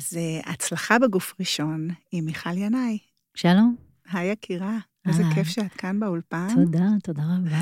אז 0.00 0.12
uh, 0.12 0.50
הצלחה 0.50 0.98
בגוף 0.98 1.34
ראשון 1.40 1.88
עם 2.12 2.24
מיכל 2.24 2.56
ינאי. 2.56 2.98
שלום. 3.34 3.76
היי 4.12 4.32
יקירה, 4.32 4.78
איזה 5.08 5.22
כיף 5.34 5.48
שאת 5.48 5.72
כאן 5.72 6.00
באולפן. 6.00 6.48
תודה, 6.54 6.86
תודה 7.02 7.22
רבה. 7.22 7.60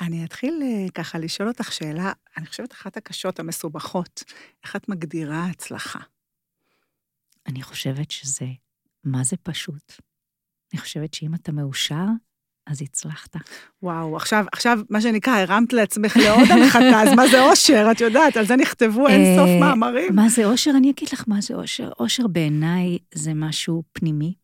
אני 0.00 0.24
אתחיל 0.24 0.62
uh, 0.62 0.90
ככה 0.90 1.18
לשאול 1.18 1.48
אותך 1.48 1.72
שאלה, 1.72 2.12
אני 2.36 2.46
חושבת 2.46 2.72
אחת 2.72 2.96
הקשות, 2.96 3.40
המסובכות, 3.40 4.24
איך 4.64 4.76
את 4.76 4.88
מגדירה 4.88 5.44
הצלחה? 5.44 5.98
אני 7.46 7.62
חושבת 7.62 8.10
שזה, 8.10 8.46
מה 9.04 9.24
זה 9.24 9.36
פשוט? 9.36 9.92
אני 10.72 10.80
חושבת 10.80 11.14
שאם 11.14 11.34
אתה 11.34 11.52
מאושר, 11.52 12.06
אז 12.70 12.82
הצלחת. 12.82 13.36
וואו, 13.82 14.16
עכשיו, 14.16 14.44
עכשיו, 14.52 14.80
מה 14.90 15.00
שנקרא, 15.00 15.32
הרמת 15.32 15.72
לעצמך 15.72 16.16
לעוד 16.16 16.48
הנחתה, 16.50 17.02
אז 17.02 17.14
מה 17.16 17.28
זה 17.28 17.42
אושר? 17.42 17.88
את 17.90 18.00
יודעת, 18.00 18.36
על 18.36 18.46
זה 18.46 18.56
נכתבו 18.56 19.08
אין 19.08 19.36
סוף 19.38 19.48
אה, 19.48 19.60
מאמרים. 19.60 20.16
מה 20.16 20.28
זה 20.28 20.44
אושר? 20.44 20.70
אני 20.70 20.90
אגיד 20.90 21.08
לך 21.12 21.24
מה 21.26 21.40
זה 21.40 21.54
אושר. 21.54 21.90
אושר 22.00 22.26
בעיניי 22.26 22.98
זה 23.14 23.34
משהו 23.34 23.82
פנימי, 23.92 24.34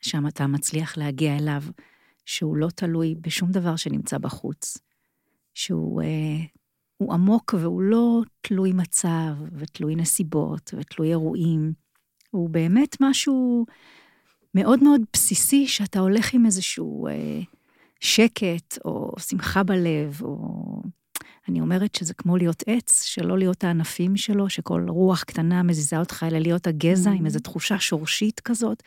שם 0.00 0.26
אתה 0.26 0.46
מצליח 0.46 0.98
להגיע 0.98 1.36
אליו, 1.36 1.62
שהוא 2.24 2.56
לא 2.56 2.68
תלוי 2.74 3.14
בשום 3.20 3.50
דבר 3.50 3.76
שנמצא 3.76 4.18
בחוץ, 4.18 4.78
שהוא 5.54 6.02
אה, 6.02 7.14
עמוק 7.14 7.54
והוא 7.58 7.82
לא 7.82 8.22
תלוי 8.40 8.72
מצב, 8.72 9.32
ותלוי 9.52 9.96
נסיבות, 9.96 10.74
ותלוי 10.78 11.08
אירועים. 11.08 11.72
הוא 12.30 12.50
באמת 12.50 12.96
משהו 13.00 13.66
מאוד 14.54 14.82
מאוד 14.84 15.00
בסיסי, 15.12 15.66
שאתה 15.66 16.00
הולך 16.00 16.34
עם 16.34 16.46
איזשהו... 16.46 17.06
אה, 17.06 17.40
שקט, 18.00 18.78
או 18.84 19.12
שמחה 19.18 19.62
בלב, 19.62 20.20
או... 20.22 20.82
אני 21.48 21.60
אומרת 21.60 21.94
שזה 21.94 22.14
כמו 22.14 22.36
להיות 22.36 22.62
עץ, 22.66 23.02
שלא 23.02 23.38
להיות 23.38 23.64
הענפים 23.64 24.16
שלו, 24.16 24.50
שכל 24.50 24.86
רוח 24.88 25.22
קטנה 25.22 25.62
מזיזה 25.62 25.98
אותך, 25.98 26.24
אלא 26.28 26.38
להיות 26.38 26.66
הגזע 26.66 27.10
mm. 27.10 27.14
עם 27.14 27.26
איזו 27.26 27.40
תחושה 27.40 27.78
שורשית 27.78 28.40
כזאת. 28.40 28.82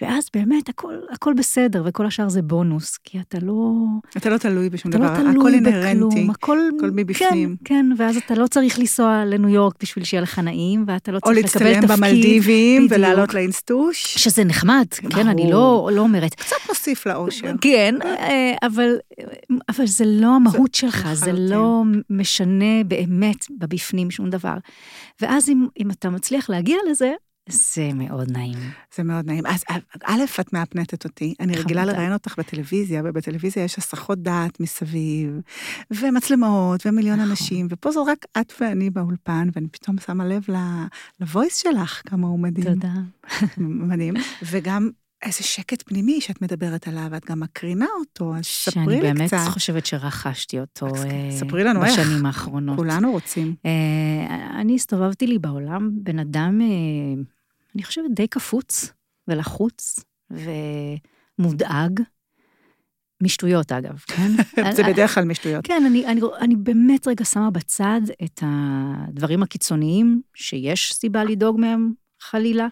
ואז 0.00 0.28
באמת 0.34 0.68
הכל, 0.68 0.94
הכל 1.10 1.34
בסדר, 1.34 1.82
וכל 1.86 2.06
השאר 2.06 2.28
זה 2.28 2.42
בונוס, 2.42 2.96
כי 3.04 3.20
אתה 3.20 3.38
לא... 3.42 3.72
אתה 4.16 4.30
לא 4.30 4.38
תלוי 4.38 4.70
בשום 4.70 4.90
אתה 4.90 4.98
דבר, 4.98 5.12
לא 5.12 5.16
תלוי 5.18 5.36
הכל 5.36 5.54
אינהרנטי, 5.54 6.06
בכלום, 6.06 6.30
הכל... 6.30 6.58
הכל 6.78 6.90
מבפנים. 6.90 7.56
כן, 7.64 7.74
כן, 7.74 7.86
ואז 7.98 8.16
אתה 8.16 8.34
לא 8.34 8.46
צריך 8.46 8.78
לנסוע 8.78 9.24
לניו 9.24 9.48
יורק 9.48 9.74
בשביל 9.82 10.04
שיהיה 10.04 10.20
לך 10.20 10.38
נעים, 10.38 10.84
ואתה 10.86 11.12
לא 11.12 11.20
צריך 11.20 11.38
לקבל 11.38 11.48
תפקיד. 11.48 11.66
או 11.66 11.72
להצטלם 11.72 11.96
במלדיבים. 11.96 12.86
ולעלות 12.90 13.34
לאינסטוש. 13.34 14.14
שזה 14.18 14.44
נחמד, 14.44 14.86
כן, 15.10 15.28
אני 15.28 15.50
לא, 15.50 15.90
לא 15.92 16.00
אומרת. 16.00 16.34
קצת 16.34 16.56
מוסיף 16.68 17.06
לאושר. 17.06 17.52
כן, 17.60 17.94
אה, 18.04 18.54
אבל, 18.62 18.96
אבל 19.68 19.86
זה 19.86 20.04
לא 20.06 20.26
המהות 20.26 20.74
שלך, 20.74 21.08
זה 21.12 21.32
לא 21.32 21.82
משנה 22.10 22.84
באמת 22.86 23.46
בבפנים 23.58 24.10
שום 24.10 24.30
דבר. 24.30 24.54
ואז 25.20 25.48
אם, 25.48 25.66
אם 25.80 25.90
אתה 25.90 26.10
מצליח 26.10 26.50
להגיע 26.50 26.76
לזה, 26.90 27.12
זה 27.48 27.90
מאוד 27.94 28.30
נעים. 28.30 28.58
זה 28.96 29.02
מאוד 29.02 29.26
נעים. 29.26 29.46
אז 29.46 29.64
א', 30.04 30.20
את 30.40 30.52
מאפנטת 30.52 31.04
אותי, 31.04 31.34
אני 31.40 31.56
רגילה 31.56 31.84
לראיין 31.84 32.12
אותך 32.12 32.34
בטלוויזיה, 32.38 33.02
ובטלוויזיה 33.04 33.64
יש 33.64 33.78
הסחות 33.78 34.18
דעת 34.22 34.60
מסביב, 34.60 35.40
ומצלמות, 35.90 36.86
ומיליון 36.86 37.18
נכון. 37.18 37.30
אנשים, 37.30 37.66
ופה 37.70 37.90
זו 37.90 38.04
רק 38.04 38.26
את 38.40 38.52
ואני 38.60 38.90
באולפן, 38.90 39.48
ואני 39.54 39.68
פתאום 39.68 39.96
שמה 40.06 40.26
לב 40.26 40.44
לוויס 41.20 41.56
שלך, 41.56 42.02
כמה 42.06 42.26
הוא 42.26 42.38
מדהים. 42.38 42.74
תודה. 42.74 42.92
מדהים. 43.58 44.14
וגם 44.42 44.90
איזה 45.24 45.42
שקט 45.42 45.82
פנימי 45.86 46.20
שאת 46.20 46.42
מדברת 46.42 46.88
עליו, 46.88 47.08
ואת 47.10 47.24
גם 47.24 47.40
מקרינה 47.40 47.86
אותו, 47.98 48.34
אז 48.36 48.44
ספרי 48.44 49.00
לי 49.00 49.00
קצת. 49.00 49.06
שאני 49.06 49.18
באמת 49.18 49.48
חושבת 49.48 49.86
שרכשתי 49.86 50.60
אותו 50.60 50.86
ספרי 51.30 51.64
לנו 51.64 51.84
איך. 51.84 51.98
בשנים 51.98 52.26
האחרונות. 52.26 52.76
כולנו 52.76 53.12
רוצים. 53.12 53.54
אה, 53.66 54.60
אני 54.60 54.74
הסתובבתי 54.74 55.26
לי 55.26 55.38
בעולם 55.38 55.90
בן 55.92 56.18
אדם, 56.18 56.60
אה, 56.60 57.22
אני 57.74 57.82
חושבת, 57.82 58.10
די 58.10 58.26
קפוץ 58.26 58.92
ולחוץ 59.28 60.04
ומודאג. 60.30 62.00
משטויות 63.22 63.72
אגב, 63.72 63.98
כן? 64.06 64.30
זה 64.76 64.82
בדרך 64.82 65.14
כלל 65.14 65.24
משטויות. 65.24 65.66
כן, 65.66 65.82
אני, 65.86 66.06
אני, 66.06 66.20
אני 66.40 66.56
באמת 66.56 67.08
רגע 67.08 67.24
שמה 67.24 67.50
בצד 67.50 68.00
את 68.24 68.42
הדברים 68.42 69.42
הקיצוניים, 69.42 70.22
שיש 70.34 70.92
סיבה 70.92 71.24
לדאוג 71.24 71.60
מהם, 71.60 71.92
חלילה, 72.20 72.66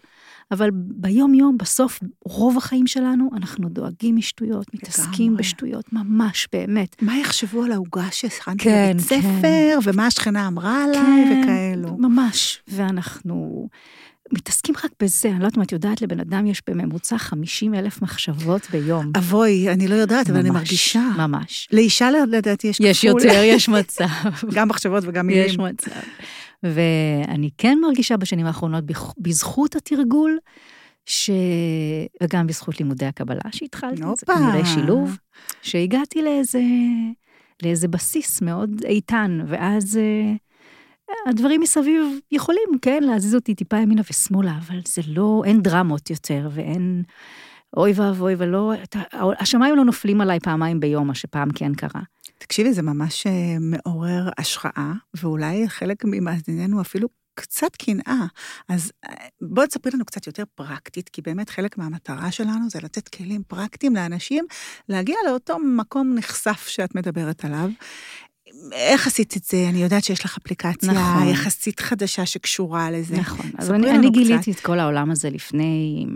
אבל 0.51 0.71
ביום-יום, 0.75 1.59
בסוף, 1.59 2.01
רוב 2.25 2.57
החיים 2.57 2.87
שלנו, 2.87 3.31
אנחנו 3.37 3.69
דואגים 3.69 4.17
משטויות, 4.17 4.75
מתעסקים 4.75 5.37
בשטויות, 5.37 5.93
ממש, 5.93 6.49
באמת. 6.53 7.03
מה 7.03 7.19
יחשבו 7.19 7.65
על 7.65 7.73
העוגה 7.73 8.11
שהכנתי 8.11 8.65
כן, 8.65 8.91
בבית 8.95 9.07
ספר, 9.07 9.23
כן. 9.43 9.79
ומה 9.85 10.07
השכנה 10.07 10.49
אמרה 10.49 10.85
עליי, 10.85 11.25
כן, 11.29 11.43
וכאלו. 11.43 11.97
ממש, 11.99 12.63
ואנחנו 12.69 13.69
מתעסקים 14.33 14.75
רק 14.85 14.93
בזה, 15.03 15.29
אני 15.29 15.39
לא 15.39 15.45
יודעת 15.45 15.57
אם 15.57 15.63
את 15.63 15.73
יודעת, 15.73 16.03
לבן 16.03 16.21
אדם 16.21 16.47
יש 16.47 16.63
בממוצע 16.71 17.19
50 17.19 17.75
אלף 17.75 18.03
מחשבות 18.03 18.71
ביום. 18.71 19.13
אבוי, 19.19 19.69
אני 19.69 19.89
לא 19.89 19.95
יודעת, 19.95 20.31
אבל 20.31 20.39
אני 20.39 20.51
מרגישה. 20.51 21.03
ממש. 21.19 21.69
לאישה 21.73 22.11
לדעתי 22.11 22.69
יש 22.69 22.77
כפול. 22.77 22.91
יש 22.91 23.05
יותר, 23.05 23.41
יש 23.45 23.69
מצב. 23.69 24.05
גם 24.57 24.69
מחשבות 24.69 25.05
וגם 25.07 25.27
מילים. 25.27 25.47
יש 25.47 25.59
מצב. 25.59 26.01
ואני 26.63 27.51
כן 27.59 27.79
מרגישה 27.83 28.17
בשנים 28.17 28.47
האחרונות, 28.47 28.85
בזכות 29.19 29.77
התרגול, 29.77 30.39
ש... 31.07 31.31
וגם 32.23 32.47
בזכות 32.47 32.81
לימודי 32.81 33.07
הקבלה 33.07 33.41
שהתחלתי, 33.53 34.03
זה. 34.17 34.27
כנראה 34.27 34.67
שילוב, 34.67 35.17
שהגעתי 35.63 36.23
לאיזה, 36.23 36.63
לאיזה 37.63 37.89
בסיס 37.89 38.43
מאוד 38.43 38.71
איתן, 38.85 39.41
ואז 39.49 39.97
אה, 39.97 40.33
הדברים 41.27 41.61
מסביב 41.61 42.19
יכולים, 42.31 42.69
כן, 42.83 43.03
להזיז 43.03 43.35
אותי 43.35 43.55
טיפה 43.55 43.77
ימינה 43.77 44.03
ושמאלה, 44.11 44.59
אבל 44.67 44.81
זה 44.89 45.03
לא, 45.07 45.43
אין 45.45 45.63
דרמות 45.63 46.11
יותר, 46.11 46.49
ואין, 46.53 47.03
אוי 47.77 47.93
ואבוי, 47.97 48.35
ולא, 48.39 48.73
השמיים 49.39 49.77
לא 49.77 49.85
נופלים 49.85 50.21
עליי 50.21 50.41
פעמיים 50.41 50.81
ביום, 50.81 51.07
מה 51.07 51.15
שפעם 51.15 51.53
כן 51.53 51.75
קרה. 51.75 52.03
תקשיבי, 52.39 52.73
זה 52.73 52.83
ממש 52.83 53.27
אה, 53.27 53.57
מעורר 53.61 54.29
השראה, 54.39 54.93
ואולי 55.15 55.69
חלק 55.69 56.05
ממאזיננו 56.05 56.81
אפילו 56.81 57.09
קצת 57.35 57.77
קנאה. 57.77 58.27
אז 58.69 58.93
אה, 59.05 59.15
בואי 59.43 59.67
תספרי 59.67 59.93
לנו 59.95 60.05
קצת 60.05 60.27
יותר 60.27 60.43
פרקטית, 60.55 61.09
כי 61.09 61.23
באמת 61.23 61.51
חלק 61.51 61.79
מהמטרה 61.79 62.33
שלנו 62.33 62.71
זה 62.71 62.79
לתת 62.83 63.09
כלים 63.09 63.43
פרקטיים 63.49 63.97
לאנשים 63.97 64.45
להגיע 64.89 65.17
לאותו 65.29 65.59
מקום 65.59 66.15
נחשף 66.15 66.67
שאת 66.69 66.95
מדברת 66.95 67.45
עליו. 67.45 67.71
איך 68.73 69.07
עשית 69.07 69.37
את 69.37 69.45
זה? 69.45 69.67
אני 69.69 69.83
יודעת 69.83 70.05
שיש 70.05 70.25
לך 70.25 70.39
אפליקציה 70.43 70.93
נכון. 70.93 71.29
יחסית 71.29 71.81
חדשה 71.81 72.27
שקשורה 72.27 72.91
לזה. 72.91 73.17
נכון. 73.17 73.51
אז 73.59 73.71
אני, 73.71 73.91
אני. 73.91 74.11
גיליתי 74.11 74.51
את 74.51 74.61
כל 74.61 74.79
העולם 74.79 75.11
הזה 75.11 75.31
לפני 75.31 76.07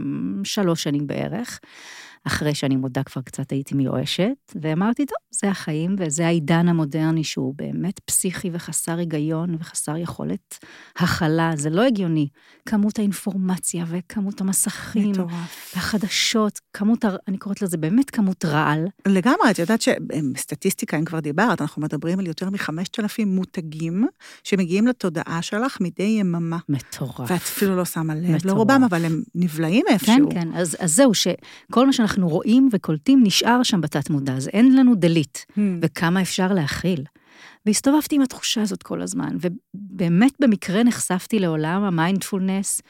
שלוש 0.45 0.83
שנים 0.83 1.07
בערך, 1.07 1.61
אחרי 2.27 2.55
שאני 2.55 2.77
מודה 2.77 3.03
כבר 3.03 3.23
קצת 3.23 3.53
הייתי 3.53 3.75
מיואשת, 3.75 4.33
ואמרתי, 4.63 5.07
טוב, 5.07 5.17
זה 5.31 5.49
החיים 5.51 5.97
וזה 5.99 6.27
העידן 6.27 6.69
המודרני 6.69 7.25
שהוא 7.25 7.55
באמת 7.57 7.99
פסיכי 7.99 8.51
וחסר 8.53 8.99
היגיון 8.99 9.57
וחסר 9.61 9.97
יכולת 9.97 10.59
הכלה, 10.99 11.53
זה 11.57 11.71
לא 11.71 11.83
הגיוני. 11.83 12.29
כמות 12.69 12.99
האינפורמציה 12.99 13.85
וכמות 13.89 14.41
המסכים, 14.41 15.11
מטורף. 15.11 15.73
והחדשות, 15.77 16.61
כמות, 16.73 17.05
הר- 17.05 17.17
אני 17.29 17.39
קוראת 17.39 17.63
לזה 17.63 17.77
באמת 17.77 18.11
כמות 18.11 18.45
רעל. 18.45 18.85
לגמרי, 19.07 19.51
את 19.51 19.59
יודעת 19.59 19.81
שבסטטיסטיקה, 19.83 20.99
אם 20.99 21.05
כבר 21.05 21.21
דיברת, 21.21 21.61
אנחנו 21.61 21.83
מדברים 21.83 22.19
על 22.19 22.27
יותר 22.27 22.51
מ-5,000 22.51 23.25
מותגים 23.27 24.07
שמגיעים 24.45 24.87
לתודעה 24.87 25.43
שלך 25.43 25.77
מדי 25.81 26.03
יממה. 26.03 26.59
מטורף. 26.69 27.21
ואת 27.31 27.31
אפילו 27.31 27.77
לא 27.77 27.85
שמה 27.85 28.15
לב 28.15 28.23
מטורף. 28.31 28.45
לרובם, 28.45 28.83
אבל 28.89 29.05
הם 29.05 29.23
נבלעים 29.35 29.85
כן, 29.89 29.93
איפשהו. 29.95 30.31
כן, 30.31 30.49
אז, 30.55 30.77
אז 30.81 30.95
זהו, 30.97 31.15
שכל 31.15 31.87
מה 31.87 31.93
שאנחנו 31.93 32.16
רואים 32.23 32.69
וקולטים 32.73 33.21
נשאר 33.23 33.63
שם 33.63 33.81
בתת 33.81 34.11
מודע, 34.11 34.33
אז 34.33 34.49
אין 34.49 34.77
לנו 34.77 34.95
דלית, 34.95 35.47
Hmm. 35.51 35.61
וכמה 35.83 36.23
אפשר 36.23 36.53
להכיל. 36.53 37.05
והסתובבתי 37.67 38.17
עם 38.17 38.23
התחושה 38.23 38.63
הזאת 38.63 38.83
כל 38.83 39.03
הזמן, 39.03 39.37
ובאמת 39.41 40.33
במקרה 40.41 40.83
נחשפתי 40.83 41.39
לעולם 41.39 41.83
המיינדפולנס, 41.85 42.83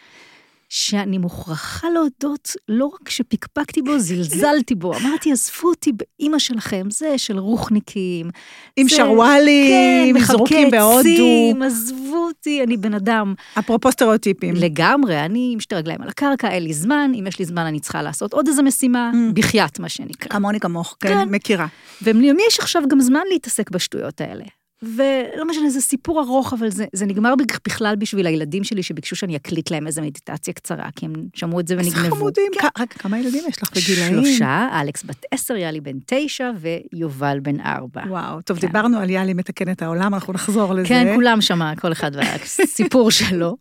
שאני 0.80 1.18
מוכרחה 1.18 1.88
להודות, 1.94 2.50
לא 2.68 2.86
רק 2.86 3.08
שפקפקתי 3.08 3.82
בו, 3.82 3.98
זלזלתי 3.98 4.74
בו. 4.74 4.96
אמרתי, 4.96 5.32
עזבו 5.32 5.68
אותי 5.68 5.92
באימא 5.92 6.38
שלכם, 6.38 6.86
זה 6.90 7.18
של 7.18 7.38
רוחניקים. 7.38 8.30
עם 8.76 8.88
זה- 8.88 8.96
שרוואלים, 8.96 10.16
כן, 10.16 10.24
זרוקים 10.24 10.68
מחבקי 10.68 10.76
בהודו. 10.76 10.98
עצים, 11.00 11.62
עזבו 11.62 12.16
אותי, 12.26 12.62
אני 12.62 12.76
בן 12.76 12.94
אדם. 12.94 13.34
אפרופו 13.58 13.92
סטריאוטיפים. 13.92 14.54
לגמרי, 14.56 15.20
אני 15.24 15.50
עם 15.52 15.60
שתי 15.60 15.74
רגליים 15.74 16.02
על 16.02 16.08
הקרקע, 16.08 16.48
אין 16.48 16.62
לי 16.62 16.72
זמן, 16.74 17.12
אם 17.20 17.26
יש 17.26 17.38
לי 17.38 17.44
זמן 17.44 17.66
אני 17.66 17.80
צריכה 17.80 18.02
לעשות 18.02 18.32
עוד 18.32 18.48
איזה 18.48 18.62
משימה, 18.62 19.10
אממ. 19.12 19.32
בחייאת 19.34 19.78
מה 19.78 19.88
שנקרא. 19.88 20.28
כמוני 20.28 20.60
כמוך, 20.60 20.96
כן, 21.00 21.08
כן. 21.08 21.28
מכירה. 21.28 21.66
ולמי 22.02 22.42
יש 22.48 22.58
עכשיו 22.60 22.82
גם 22.88 23.00
זמן 23.00 23.20
להתעסק 23.32 23.70
בשטויות 23.70 24.20
האלה? 24.20 24.44
ולא 24.82 25.44
משנה, 25.48 25.70
זה 25.70 25.80
סיפור 25.80 26.20
ארוך, 26.20 26.52
אבל 26.52 26.70
זה, 26.70 26.84
זה 26.92 27.06
נגמר 27.06 27.34
בכלל 27.66 27.96
בשביל 27.96 28.26
הילדים 28.26 28.64
שלי 28.64 28.82
שביקשו 28.82 29.16
שאני 29.16 29.36
אקליט 29.36 29.70
להם 29.70 29.86
איזה 29.86 30.02
מדיטציה 30.02 30.54
קצרה, 30.54 30.88
כי 30.96 31.06
הם 31.06 31.12
שמעו 31.34 31.60
את 31.60 31.68
זה 31.68 31.74
ונגנבו. 31.74 31.98
איזה 31.98 32.10
חמודים, 32.10 32.52
כן. 32.60 32.68
רק 32.78 32.92
כמה 32.92 33.18
ילדים 33.18 33.44
יש 33.48 33.62
לך 33.62 33.70
בגילאים? 33.76 34.24
שלושה, 34.24 34.80
אלכס 34.80 35.04
בת 35.04 35.24
עשר, 35.30 35.56
יאלי 35.56 35.80
בן 35.80 35.96
תשע 36.06 36.50
ויובל 36.60 37.38
בן 37.42 37.60
ארבע. 37.60 38.02
וואו, 38.08 38.42
טוב, 38.42 38.58
כן. 38.58 38.66
דיברנו 38.66 38.98
על 38.98 39.10
יאלי 39.10 39.34
מתקן 39.34 39.70
את 39.70 39.82
העולם, 39.82 40.14
אנחנו 40.14 40.32
נחזור 40.32 40.74
לזה. 40.74 40.88
כן, 40.88 41.12
כולם 41.14 41.40
שם, 41.40 41.60
כל 41.80 41.92
אחד 41.92 42.10
והסיפור 42.14 43.10
שלו. 43.18 43.56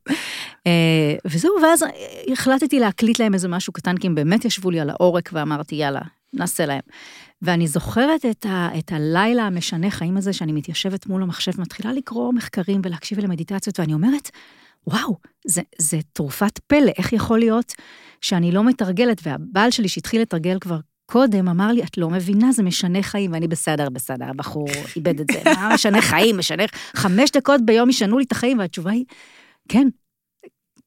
אה, 0.68 1.15
וזהו, 1.25 1.53
ואז 1.63 1.85
החלטתי 2.31 2.79
להקליט 2.79 3.19
להם 3.19 3.33
איזה 3.33 3.47
משהו 3.47 3.73
קטן, 3.73 3.97
כי 3.97 4.07
הם 4.07 4.15
באמת 4.15 4.45
ישבו 4.45 4.71
לי 4.71 4.79
על 4.79 4.89
העורק 4.89 5.29
ואמרתי, 5.33 5.75
יאללה, 5.75 6.01
נעשה 6.33 6.65
להם. 6.65 6.81
ואני 7.45 7.68
זוכרת 7.68 8.25
את, 8.25 8.45
ה, 8.45 8.69
את 8.80 8.92
הלילה 8.92 9.44
המשנה 9.44 9.89
חיים 9.89 10.18
הזה, 10.18 10.33
שאני 10.33 10.51
מתיישבת 10.51 11.07
מול 11.07 11.24
המחשב, 11.24 11.62
מתחילה 11.62 11.94
לקרוא 11.94 12.33
מחקרים 12.33 12.81
ולהקשיב 12.83 13.19
למדיטציות, 13.19 13.80
ואני 13.80 13.94
אומרת, 13.94 14.31
וואו, 14.88 15.18
זה, 15.47 15.62
זה 15.77 16.00
תרופת 16.13 16.59
פלא, 16.59 16.92
איך 16.97 17.13
יכול 17.13 17.39
להיות 17.39 17.74
שאני 18.21 18.51
לא 18.51 18.63
מתרגלת, 18.63 19.21
והבעל 19.24 19.71
שלי 19.71 19.88
שהתחיל 19.88 20.21
לתרגל 20.21 20.59
כבר 20.59 20.80
קודם, 21.06 21.47
אמר 21.47 21.71
לי, 21.71 21.83
את 21.83 21.97
לא 21.97 22.09
מבינה, 22.09 22.51
זה 22.51 22.63
משנה 22.63 23.01
חיים, 23.01 23.33
ואני 23.33 23.47
בסדר, 23.47 23.89
בסדר, 23.89 24.25
הבחור 24.30 24.68
איבד 24.95 25.19
את 25.19 25.27
זה, 25.31 25.42
מה 25.45 25.69
משנה 25.75 26.01
חיים, 26.01 26.38
משנה, 26.38 26.63
חמש 26.95 27.31
דקות 27.31 27.62
ביום 27.65 27.89
ישנו 27.89 28.18
לי 28.18 28.24
את 28.24 28.31
החיים, 28.31 28.59
והתשובה 28.59 28.92
היא, 28.92 29.06
כן, 29.69 29.88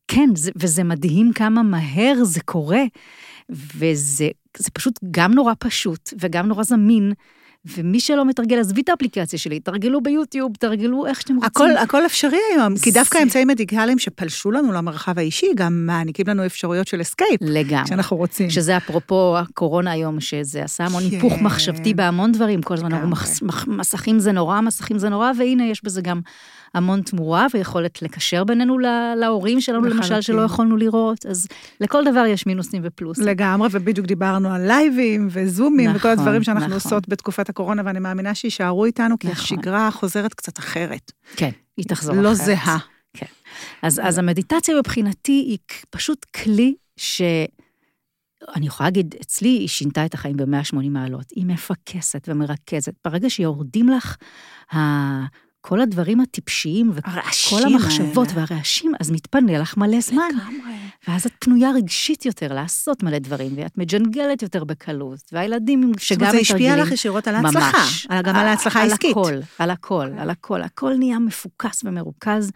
כן, 0.08 0.31
זה, 0.34 0.50
וזה 0.56 0.84
מדהים 0.84 1.32
כמה 1.32 1.62
מהר 1.62 2.25
זה 2.25 2.40
קורה, 2.40 2.82
וזה 3.50 4.28
זה 4.58 4.70
פשוט 4.70 4.99
גם 5.10 5.34
נורא 5.34 5.52
פשוט 5.58 6.10
וגם 6.19 6.46
נורא 6.46 6.62
זמין. 6.62 7.12
ומי 7.76 8.00
שלא 8.00 8.25
מתרגל, 8.25 8.61
עזבי 8.61 8.81
את 8.81 8.88
האפליקציה 8.88 9.38
שלי, 9.38 9.61
תרגלו 9.61 10.00
ביוטיוב, 10.00 10.53
תרגלו 10.59 11.06
איך 11.06 11.20
שאתם 11.20 11.35
רוצים. 11.35 11.47
הכל, 11.47 11.76
הכל 11.76 12.06
אפשרי 12.06 12.38
היום, 12.55 12.76
זה... 12.76 12.85
כי 12.85 12.91
דווקא 12.91 13.19
האמצעים 13.19 13.50
הדיגיטליים 13.50 13.99
שפלשו 13.99 14.50
לנו 14.50 14.73
למרחב 14.73 15.19
האישי, 15.19 15.47
גם 15.56 15.87
מעניקים 15.87 16.26
לנו 16.29 16.47
אפשרויות 16.47 16.87
של 16.87 17.00
escape. 17.00 17.40
לגמרי. 17.41 17.85
כשאנחנו 17.85 18.17
רוצים. 18.17 18.50
שזה 18.50 18.76
אפרופו 18.76 19.38
הקורונה 19.38 19.91
היום, 19.91 20.20
שזה 20.20 20.65
עשה 20.65 20.85
המון 20.85 21.03
כן. 21.03 21.09
היפוך 21.11 21.32
מחשבתי 21.41 21.94
בהמון 21.94 22.32
דברים, 22.32 22.62
כל 22.62 22.75
הזמן 22.75 22.93
אנחנו 22.93 23.09
מס, 23.09 23.41
מסכים 23.67 24.19
זה 24.19 24.32
נורא, 24.32 24.61
מסכים 24.61 24.99
זה 24.99 25.09
נורא, 25.09 25.32
והנה 25.38 25.65
יש 25.67 25.85
בזה 25.85 26.03
גם 26.03 26.20
המון 26.75 27.03
תמורה 27.03 27.47
ויכולת 27.55 28.03
לקשר 28.03 28.44
בינינו 28.44 28.79
להורים 29.17 29.61
שלנו, 29.61 29.85
למשל, 29.85 30.20
שלא 30.20 30.43
יכולנו 30.43 30.76
לראות, 30.76 31.26
אז 31.26 31.47
לכל 31.81 32.05
דבר 32.05 32.25
יש 32.26 32.47
מינוסים 32.47 32.82
ופלוסים. 32.85 33.26
לגמרי, 33.26 33.69
ובדיוק 33.73 34.06
דיברנו 34.06 34.50
על 34.50 34.67
לייבים 34.67 35.29
וזומים 35.31 35.91
נכון, 35.91 35.97
וכל 35.97 36.09
הדברים 36.09 36.43
שאנחנו 36.43 36.67
נכון. 36.67 36.75
עושות 36.75 37.09
בתקופת 37.09 37.49
הקורונה, 37.58 37.82
ואני 37.84 37.99
מאמינה 37.99 38.34
שיישארו 38.34 38.84
איתנו, 38.84 39.19
כי 39.19 39.28
נכון. 39.28 39.43
השגרה 39.43 39.90
חוזרת 39.90 40.34
קצת 40.34 40.58
אחרת. 40.58 41.12
כן, 41.37 41.50
היא 41.76 41.87
תחזור 41.87 42.14
לא 42.14 42.20
אחרת. 42.20 42.49
לא 42.49 42.55
זהה. 42.55 42.78
כן. 43.14 43.26
אז, 43.82 44.00
אז 44.05 44.19
המדיטציה 44.19 44.78
מבחינתי 44.78 45.32
היא 45.32 45.58
פשוט 45.90 46.25
כלי 46.25 46.75
ש... 46.96 47.22
אני 48.56 48.66
יכולה 48.66 48.87
להגיד, 48.87 49.14
אצלי 49.20 49.49
היא 49.49 49.69
שינתה 49.69 50.06
את 50.06 50.14
החיים 50.14 50.37
ב-180 50.37 50.88
מעלות. 50.90 51.31
היא 51.31 51.46
מפקסת 51.46 52.28
ומרכזת. 52.28 52.94
ברגע 53.05 53.31
שיורדים 53.31 53.88
לך 53.88 54.16
כל 55.69 55.81
הדברים 55.81 56.20
הטיפשיים, 56.20 56.91
וכל 56.94 57.62
המחשבות 57.65 58.29
האלה. 58.29 58.44
והרעשים, 58.50 58.93
אז 59.00 59.11
מתפנה 59.11 59.59
לך 59.59 59.76
מלא 59.76 60.00
זמן. 60.00 60.29
לגמרי. 60.35 60.73
ואז 61.09 61.26
את 61.26 61.32
פנויה 61.38 61.70
רגשית 61.70 62.26
יותר 62.26 62.53
לעשות 62.55 63.03
מלא 63.03 63.19
דברים, 63.19 63.53
ואת 63.56 63.79
מג'נגלת 63.79 64.43
יותר 64.43 64.65
בקלות, 64.65 65.20
והילדים 65.32 65.93
שגם 65.99 66.19
מתרגלים... 66.26 66.44
זאת 66.44 66.50
אומרת, 66.50 66.69
זה 66.69 66.70
השפיע 66.75 66.76
לך 66.76 66.93
ישירות 66.93 67.29
על 67.29 67.35
ההצלחה. 67.35 67.79
ממש. 67.79 68.06
גם 68.25 68.37
על 68.37 68.47
ההצלחה 68.47 68.81
העסקית. 68.81 69.17
על 69.17 69.23
הכל, 69.23 69.41
על 69.59 69.70
הכל, 69.70 70.11
על 70.19 70.31
הכל. 70.31 70.62
הכל 70.62 70.94
נהיה 70.99 71.19
מפוקס 71.19 71.85
ומרוכז. 71.85 72.50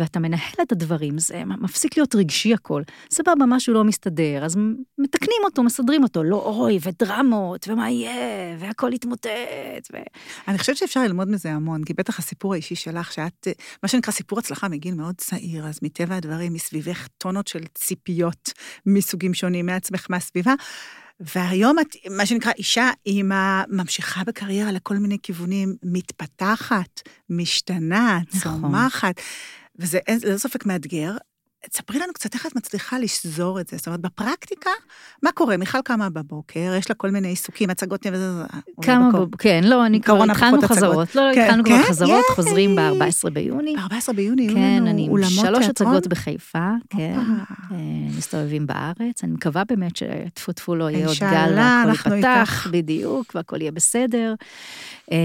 ואתה 0.00 0.18
מנהל 0.18 0.62
את 0.62 0.72
הדברים, 0.72 1.18
זה 1.18 1.44
מפסיק 1.44 1.96
להיות 1.96 2.14
רגשי 2.14 2.54
הכל. 2.54 2.82
סבבה, 3.10 3.46
משהו 3.46 3.74
לא 3.74 3.84
מסתדר, 3.84 4.44
אז 4.44 4.56
מתקנים 4.98 5.40
אותו, 5.44 5.62
מסדרים 5.62 6.02
אותו, 6.02 6.22
לא 6.22 6.36
אוי, 6.36 6.78
ודרמות, 6.82 7.68
ומה 7.68 7.90
יהיה, 7.90 8.56
והכל 8.58 8.90
יתמוטט. 8.94 9.28
ו... 9.92 9.96
אני 10.48 10.58
חושבת 10.58 10.76
שאפשר 10.76 11.02
ללמוד 11.02 11.28
מזה 11.28 11.52
המון, 11.52 11.84
כי 11.84 11.94
בטח 11.94 12.18
הסיפור 12.18 12.52
האישי 12.52 12.74
שלך, 12.74 13.12
שאת, 13.12 13.48
מה 13.82 13.88
שנקרא 13.88 14.12
סיפור 14.12 14.38
הצלחה 14.38 14.68
מגיל 14.68 14.94
מאוד 14.94 15.14
צעיר, 15.18 15.66
אז 15.66 15.78
מטבע 15.82 16.16
הדברים, 16.16 16.52
מסביבך 16.52 17.08
טונות 17.18 17.48
של 17.48 17.60
ציפיות 17.74 18.52
מסוגים 18.86 19.34
שונים 19.34 19.66
מעצמך, 19.66 20.06
מהסביבה. 20.10 20.54
והיום 21.20 21.78
את, 21.78 21.96
מה 22.10 22.26
שנקרא, 22.26 22.52
אישה 22.58 22.90
אימא, 23.06 23.62
ממשיכה 23.68 24.24
בקריירה 24.24 24.72
לכל 24.72 24.96
מיני 24.96 25.18
כיוונים, 25.22 25.76
מתפתחת, 25.82 27.00
משתנה, 27.30 28.18
צומחת. 28.42 29.18
נכון. 29.18 29.59
וזה 29.80 29.98
ללא 30.24 30.38
ספק 30.38 30.66
מאתגר. 30.66 31.16
תספרי 31.68 31.98
לנו 31.98 32.12
קצת 32.12 32.34
איך 32.34 32.46
את 32.46 32.56
מצליחה 32.56 32.98
לשזור 32.98 33.60
את 33.60 33.68
זה. 33.68 33.76
זאת 33.76 33.86
אומרת, 33.86 34.00
בפרקטיקה, 34.00 34.70
מה 35.22 35.32
קורה? 35.32 35.56
מיכל 35.56 35.82
קמה 35.84 36.10
בבוקר, 36.10 36.74
יש 36.78 36.90
לה 36.90 36.94
כל 36.94 37.10
מיני 37.10 37.28
עיסוקים, 37.28 37.70
הצגות 37.70 38.06
וזה... 38.12 38.44
כמה 38.82 39.08
בבוקר, 39.12 39.36
כן, 39.38 39.60
לא, 39.64 39.86
אני 39.86 40.00
כבר 40.00 40.22
התחלנו 40.22 40.62
חזרות. 40.62 41.14
לא, 41.14 41.22
כן, 41.34 41.44
התחלנו 41.44 41.64
כבר 41.64 41.82
כן? 41.82 41.88
חזרות, 41.88 42.24
חוזרים 42.34 42.76
ב-14 42.76 43.30
ביוני. 43.30 43.76
ב-14 43.76 44.12
ביוני 44.12 44.42
יהיו 44.42 44.54
לנו 44.54 44.86
כן, 44.86 44.86
אני 44.86 45.08
שלוש 45.28 45.66
הצגות 45.66 46.06
בחיפה, 46.06 46.70
כן, 46.90 47.18
אה, 47.72 47.76
מסתובבים 48.18 48.66
בארץ. 48.66 49.24
אני 49.24 49.32
מקווה 49.32 49.64
באמת 49.64 49.96
שטפו 49.96 50.52
טפו 50.52 50.74
לא 50.74 50.90
יהיה 50.90 51.06
עוד 51.06 51.16
גל, 51.20 51.54
והכל 51.86 52.12
ייפתח, 52.12 52.66
בדיוק, 52.70 53.32
והכל 53.34 53.60
יהיה 53.60 53.72
בסדר. 53.72 54.34
אה, 55.12 55.16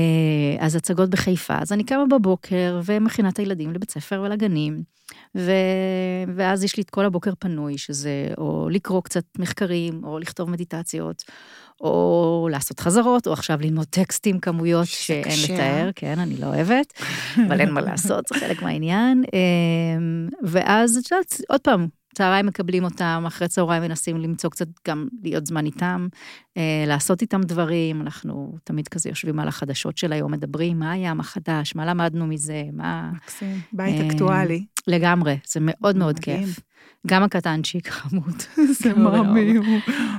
אז 0.60 0.76
הצגות 0.76 1.10
בחיפה, 1.10 1.58
אז 1.62 1.72
אני 1.72 1.84
קמה 1.84 2.06
בבוקר 2.06 2.82
ומכינה 2.86 3.30
את 3.30 3.40
הילדים 3.40 3.74
לבית 3.74 3.92
ספר 3.92 4.22
ולגנים, 4.26 4.84
ו... 5.36 5.52
ואז 6.36 6.64
יש 6.64 6.78
לי 6.78 6.84
את 6.84 6.90
כל 6.90 7.06
הבוקר 7.06 7.32
פנוי, 7.40 7.78
שזה 7.78 8.28
או 8.38 8.70
לקרוא 8.72 9.02
קצת 9.02 9.24
מחקרים, 9.40 10.04
או 10.04 10.20
לכתוב 10.20 10.50
מדיטציות, 10.50 11.24
או 11.82 12.48
לעשות 12.52 12.80
חזרות, 12.80 13.28
או 13.28 13.34
עכשיו 13.34 13.60
ללמוד 13.62 13.88
טקסטים, 13.88 14.40
כמויות 14.40 14.88
שאין 14.88 15.40
לתאר, 15.44 15.90
כן, 15.96 16.20
אני 16.20 16.38
לא 16.38 16.48
אוהבת, 16.48 16.94
אבל 17.48 17.60
אין 17.60 17.72
מה 17.72 17.82
לעשות, 17.82 18.28
זה 18.28 18.40
חלק 18.40 18.62
מהעניין. 18.62 19.24
אה, 19.34 19.40
ואז, 20.44 20.98
את 20.98 21.12
יודעת, 21.12 21.42
עוד 21.50 21.62
פעם, 21.62 21.88
צהריים 22.16 22.46
מקבלים 22.46 22.84
אותם, 22.84 23.24
אחרי 23.28 23.48
צהריים 23.48 23.84
מנסים 23.84 24.18
למצוא 24.18 24.50
קצת 24.50 24.68
גם 24.88 25.08
להיות 25.24 25.46
זמן 25.46 25.66
איתם, 25.66 26.08
אה, 26.58 26.84
לעשות 26.88 27.22
איתם 27.22 27.42
דברים, 27.42 28.02
אנחנו 28.02 28.58
תמיד 28.64 28.88
כזה 28.88 29.10
יושבים 29.10 29.40
על 29.40 29.48
החדשות 29.48 29.98
של 29.98 30.14
היום, 30.14 30.32
מדברים, 30.32 30.80
מה 30.80 30.92
היה, 30.92 31.14
מה 31.14 31.24
חדש, 31.24 31.76
מה 31.76 31.86
למדנו 31.86 32.28
מזה, 32.28 32.64
מה... 32.74 33.12
מקסים, 33.16 33.62
בית 33.74 34.02
אה, 34.02 34.08
אקטואלי. 34.08 34.66
לגמרי, 34.88 35.38
זה 35.48 35.60
מאוד 35.62 35.98
מאוד 35.98 36.20
כיף. 36.20 36.60
גם 37.08 37.24
הקטנצ'יק 37.24 37.88
חמוד. 37.88 38.44
זה 38.82 38.94
מאמי. 38.94 39.54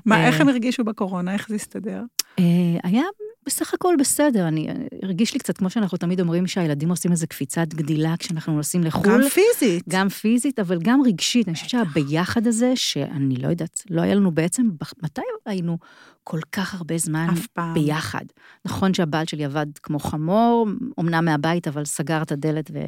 מה, 0.04 0.26
איך 0.26 0.34
אה, 0.34 0.40
הם 0.40 0.48
הרגישו 0.48 0.84
בקורונה, 0.84 1.32
איך 1.32 1.48
זה 1.48 1.54
הסתדר? 1.54 2.02
אה, 2.38 2.44
היה 2.82 3.02
בסך 3.46 3.74
הכל 3.74 3.94
בסדר, 3.98 4.48
אני, 4.48 4.68
הרגיש 5.02 5.34
לי 5.34 5.38
קצת 5.38 5.58
כמו 5.58 5.70
שאנחנו 5.70 5.98
תמיד 5.98 6.20
אומרים 6.20 6.46
שהילדים 6.46 6.88
עושים 6.88 7.10
איזו 7.10 7.26
קפיצת 7.26 7.68
גדילה 7.68 8.14
כשאנחנו 8.18 8.56
נוסעים 8.56 8.84
לחו"ל. 8.84 9.08
גם 9.08 9.20
פיזית. 9.28 9.84
גם 9.88 10.08
פיזית, 10.08 10.58
אבל 10.58 10.78
גם 10.82 11.00
רגשית. 11.06 11.48
אני 11.48 11.54
חושבת 11.54 11.70
שהביחד 11.70 12.46
הזה, 12.46 12.72
שאני 12.76 13.36
לא 13.36 13.48
יודעת, 13.48 13.82
לא 13.90 14.02
היה 14.02 14.14
לנו 14.14 14.30
בעצם, 14.30 14.68
מתי 15.02 15.20
היינו 15.46 15.78
כל 16.24 16.40
כך 16.52 16.74
הרבה 16.74 16.98
זמן 16.98 17.28
ביחד? 17.74 18.24
נכון 18.64 18.94
שהבעל 18.94 19.26
שלי 19.26 19.44
עבד 19.44 19.66
כמו 19.82 19.98
חמור, 19.98 20.66
אמנם 21.00 21.24
מהבית, 21.24 21.68
אבל 21.68 21.84
סגר 21.84 22.22
את 22.22 22.32
הדלת 22.32 22.70
ו... 22.74 22.78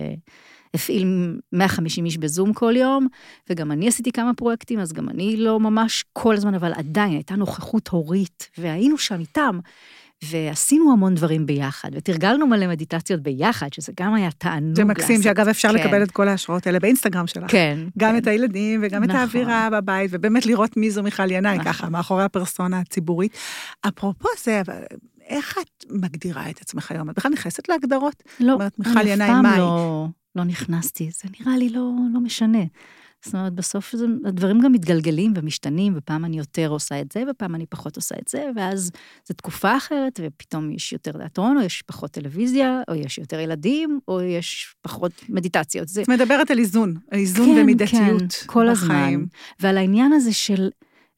הפעיל 0.74 1.36
150 1.52 2.04
איש 2.04 2.18
בזום 2.18 2.52
כל 2.52 2.76
יום, 2.76 3.06
וגם 3.50 3.72
אני 3.72 3.88
עשיתי 3.88 4.12
כמה 4.12 4.34
פרויקטים, 4.34 4.80
אז 4.80 4.92
גם 4.92 5.08
אני 5.08 5.36
לא 5.36 5.60
ממש 5.60 6.04
כל 6.12 6.34
הזמן, 6.34 6.54
אבל 6.54 6.72
עדיין 6.72 7.12
הייתה 7.12 7.36
נוכחות 7.36 7.88
הורית, 7.88 8.50
והיינו 8.58 8.98
שם 8.98 9.20
איתם. 9.20 9.58
ועשינו 10.24 10.92
המון 10.92 11.14
דברים 11.14 11.46
ביחד, 11.46 11.88
ותרגלנו 11.92 12.46
מלא 12.46 12.66
מדיטציות 12.66 13.20
ביחד, 13.20 13.72
שזה 13.72 13.92
גם 14.00 14.14
היה 14.14 14.30
תענוג 14.30 14.76
זה 14.76 14.84
מקסים, 14.84 15.16
לעשות. 15.16 15.24
שאגב 15.24 15.48
אפשר 15.48 15.68
כן. 15.68 15.74
לקבל 15.74 16.02
את 16.02 16.10
כל 16.10 16.28
ההשראות 16.28 16.66
האלה 16.66 16.80
באינסטגרם 16.80 17.26
שלך. 17.26 17.50
כן. 17.50 17.78
גם 17.98 18.12
כן. 18.12 18.18
את 18.18 18.26
הילדים 18.26 18.80
וגם 18.82 19.04
נכון. 19.04 19.16
את 19.16 19.20
האווירה 19.20 19.68
בבית, 19.70 20.10
ובאמת 20.14 20.46
לראות 20.46 20.76
מי 20.76 20.90
זו 20.90 21.02
מיכל 21.02 21.30
ינאי, 21.30 21.58
נכון. 21.58 21.72
ככה, 21.72 21.88
מאחורי 21.88 22.24
הפרסונה 22.24 22.80
הציבורית. 22.80 23.36
אפרופו 23.88 24.28
זה, 24.42 24.62
איך 25.28 25.58
את 25.58 25.84
מגדירה 25.90 26.50
את 26.50 26.60
עצמך 26.60 26.90
היום? 26.92 27.10
את 27.10 27.16
בכלל 27.16 27.32
נכנסת 27.32 27.68
להגדרות? 27.68 28.22
לא, 28.40 28.52
אומרת, 28.52 28.72
אני 28.86 29.14
אף 29.14 29.18
פעם 29.18 29.46
לא, 29.58 30.08
לא 30.38 30.44
נכנסתי, 30.44 31.10
זה 31.10 31.28
נראה 31.40 31.58
לי 31.58 31.68
לא, 31.68 31.92
לא 32.14 32.20
משנה. 32.20 32.64
זאת 33.24 33.34
אומרת, 33.34 33.52
בסוף 33.52 33.96
זה, 33.96 34.06
הדברים 34.24 34.60
גם 34.60 34.72
מתגלגלים 34.72 35.32
ומשתנים, 35.36 35.92
ופעם 35.96 36.24
אני 36.24 36.38
יותר 36.38 36.68
עושה 36.68 37.00
את 37.00 37.12
זה, 37.12 37.22
ופעם 37.30 37.54
אני 37.54 37.66
פחות 37.66 37.96
עושה 37.96 38.14
את 38.22 38.28
זה, 38.28 38.50
ואז 38.56 38.90
זו 39.28 39.34
תקופה 39.34 39.76
אחרת, 39.76 40.20
ופתאום 40.22 40.70
יש 40.70 40.92
יותר 40.92 41.12
תיאטרון, 41.12 41.56
או 41.56 41.62
יש 41.62 41.82
פחות 41.82 42.10
טלוויזיה, 42.10 42.82
או 42.88 42.94
יש 42.94 43.18
יותר 43.18 43.40
ילדים, 43.40 44.00
או 44.08 44.20
יש 44.20 44.74
פחות 44.82 45.12
מדיטציות. 45.28 45.88
זה... 45.88 46.02
את 46.02 46.08
מדברת 46.08 46.50
על 46.50 46.58
איזון, 46.58 46.94
על 47.10 47.18
איזון 47.18 47.46
כן, 47.46 47.62
ומידתיות 47.62 48.32
כן, 48.32 48.46
כל 48.46 48.70
בחיים. 48.72 48.92
הזמן. 48.92 49.24
ועל 49.60 49.78
העניין 49.78 50.12
הזה 50.12 50.32
של 50.32 50.70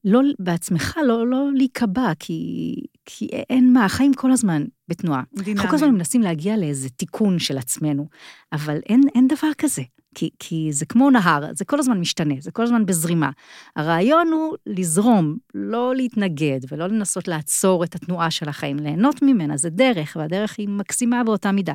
לא, 0.05 0.21
בעצמך 0.39 0.99
לא, 1.07 1.27
לא 1.27 1.49
להיקבע, 1.55 2.13
כי, 2.19 2.75
כי 3.13 3.27
אין 3.27 3.73
מה, 3.73 3.85
החיים 3.85 4.15
כל 4.15 4.33
הזמן 4.33 4.65
בתנועה. 4.89 5.23
דינמי. 5.35 5.53
אנחנו 5.53 5.69
כל 5.69 5.77
הזמן 5.77 5.95
מנסים 5.95 6.23
להגיע 6.23 6.57
לאיזה 6.57 6.89
תיקון 6.89 7.39
של 7.39 7.59
עצמנו, 7.59 8.09
אבל 8.53 8.79
אין, 8.89 9.01
אין 9.15 9.29
דבר 9.29 9.49
כזה. 9.59 9.83
כי, 10.15 10.31
כי 10.39 10.69
זה 10.73 10.87
כמו 10.87 11.11
נהר, 11.11 11.45
זה 11.53 11.65
כל 11.65 11.79
הזמן 11.79 12.01
משתנה, 12.01 12.35
זה 12.39 12.51
כל 12.51 12.63
הזמן 12.63 12.87
בזרימה. 12.87 13.31
הרעיון 13.77 14.29
הוא 14.29 14.57
לזרום, 14.67 15.37
לא 15.55 15.95
להתנגד 15.97 16.61
ולא 16.71 16.87
לנסות 16.87 17.29
לעצור 17.29 17.85
את 17.85 17.95
התנועה 17.95 18.31
של 18.31 18.49
החיים, 18.49 18.77
ליהנות 18.77 19.23
ממנה, 19.23 19.57
זה 19.57 19.71
דרך, 19.71 20.17
והדרך 20.21 20.55
היא 20.59 20.69
מקסימה 20.69 21.25
באותה 21.25 21.53
מידה. 21.53 21.73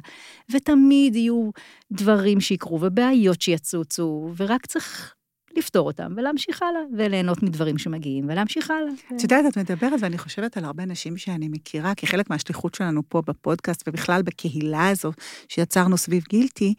ותמיד 0.51 1.15
יהיו 1.15 1.49
דברים 1.91 2.41
שיקרו 2.41 2.79
ובעיות 2.81 3.41
שיצוצו, 3.41 4.31
ורק 4.37 4.65
צריך 4.65 5.14
לפתור 5.57 5.87
אותם 5.87 6.13
ולהמשיך 6.17 6.63
הלאה, 6.63 6.81
וליהנות 6.97 7.43
מדברים 7.43 7.77
שמגיעים 7.77 8.25
ולהמשיך 8.29 8.71
הלאה. 8.71 8.93
את 9.15 9.23
יודעת, 9.23 9.45
את 9.47 9.57
מדברת, 9.57 9.99
ואני 9.99 10.17
חושבת 10.17 10.57
על 10.57 10.65
הרבה 10.65 10.85
נשים 10.85 11.17
שאני 11.17 11.47
מכירה, 11.47 11.95
כי 11.95 12.07
חלק 12.07 12.29
מהשליחות 12.29 12.75
שלנו 12.75 13.01
פה 13.09 13.21
בפודקאסט, 13.27 13.83
ובכלל 13.87 14.21
בקהילה 14.21 14.89
הזו 14.89 15.11
שיצרנו 15.47 15.97
סביב 15.97 16.23
גילטי, 16.29 16.73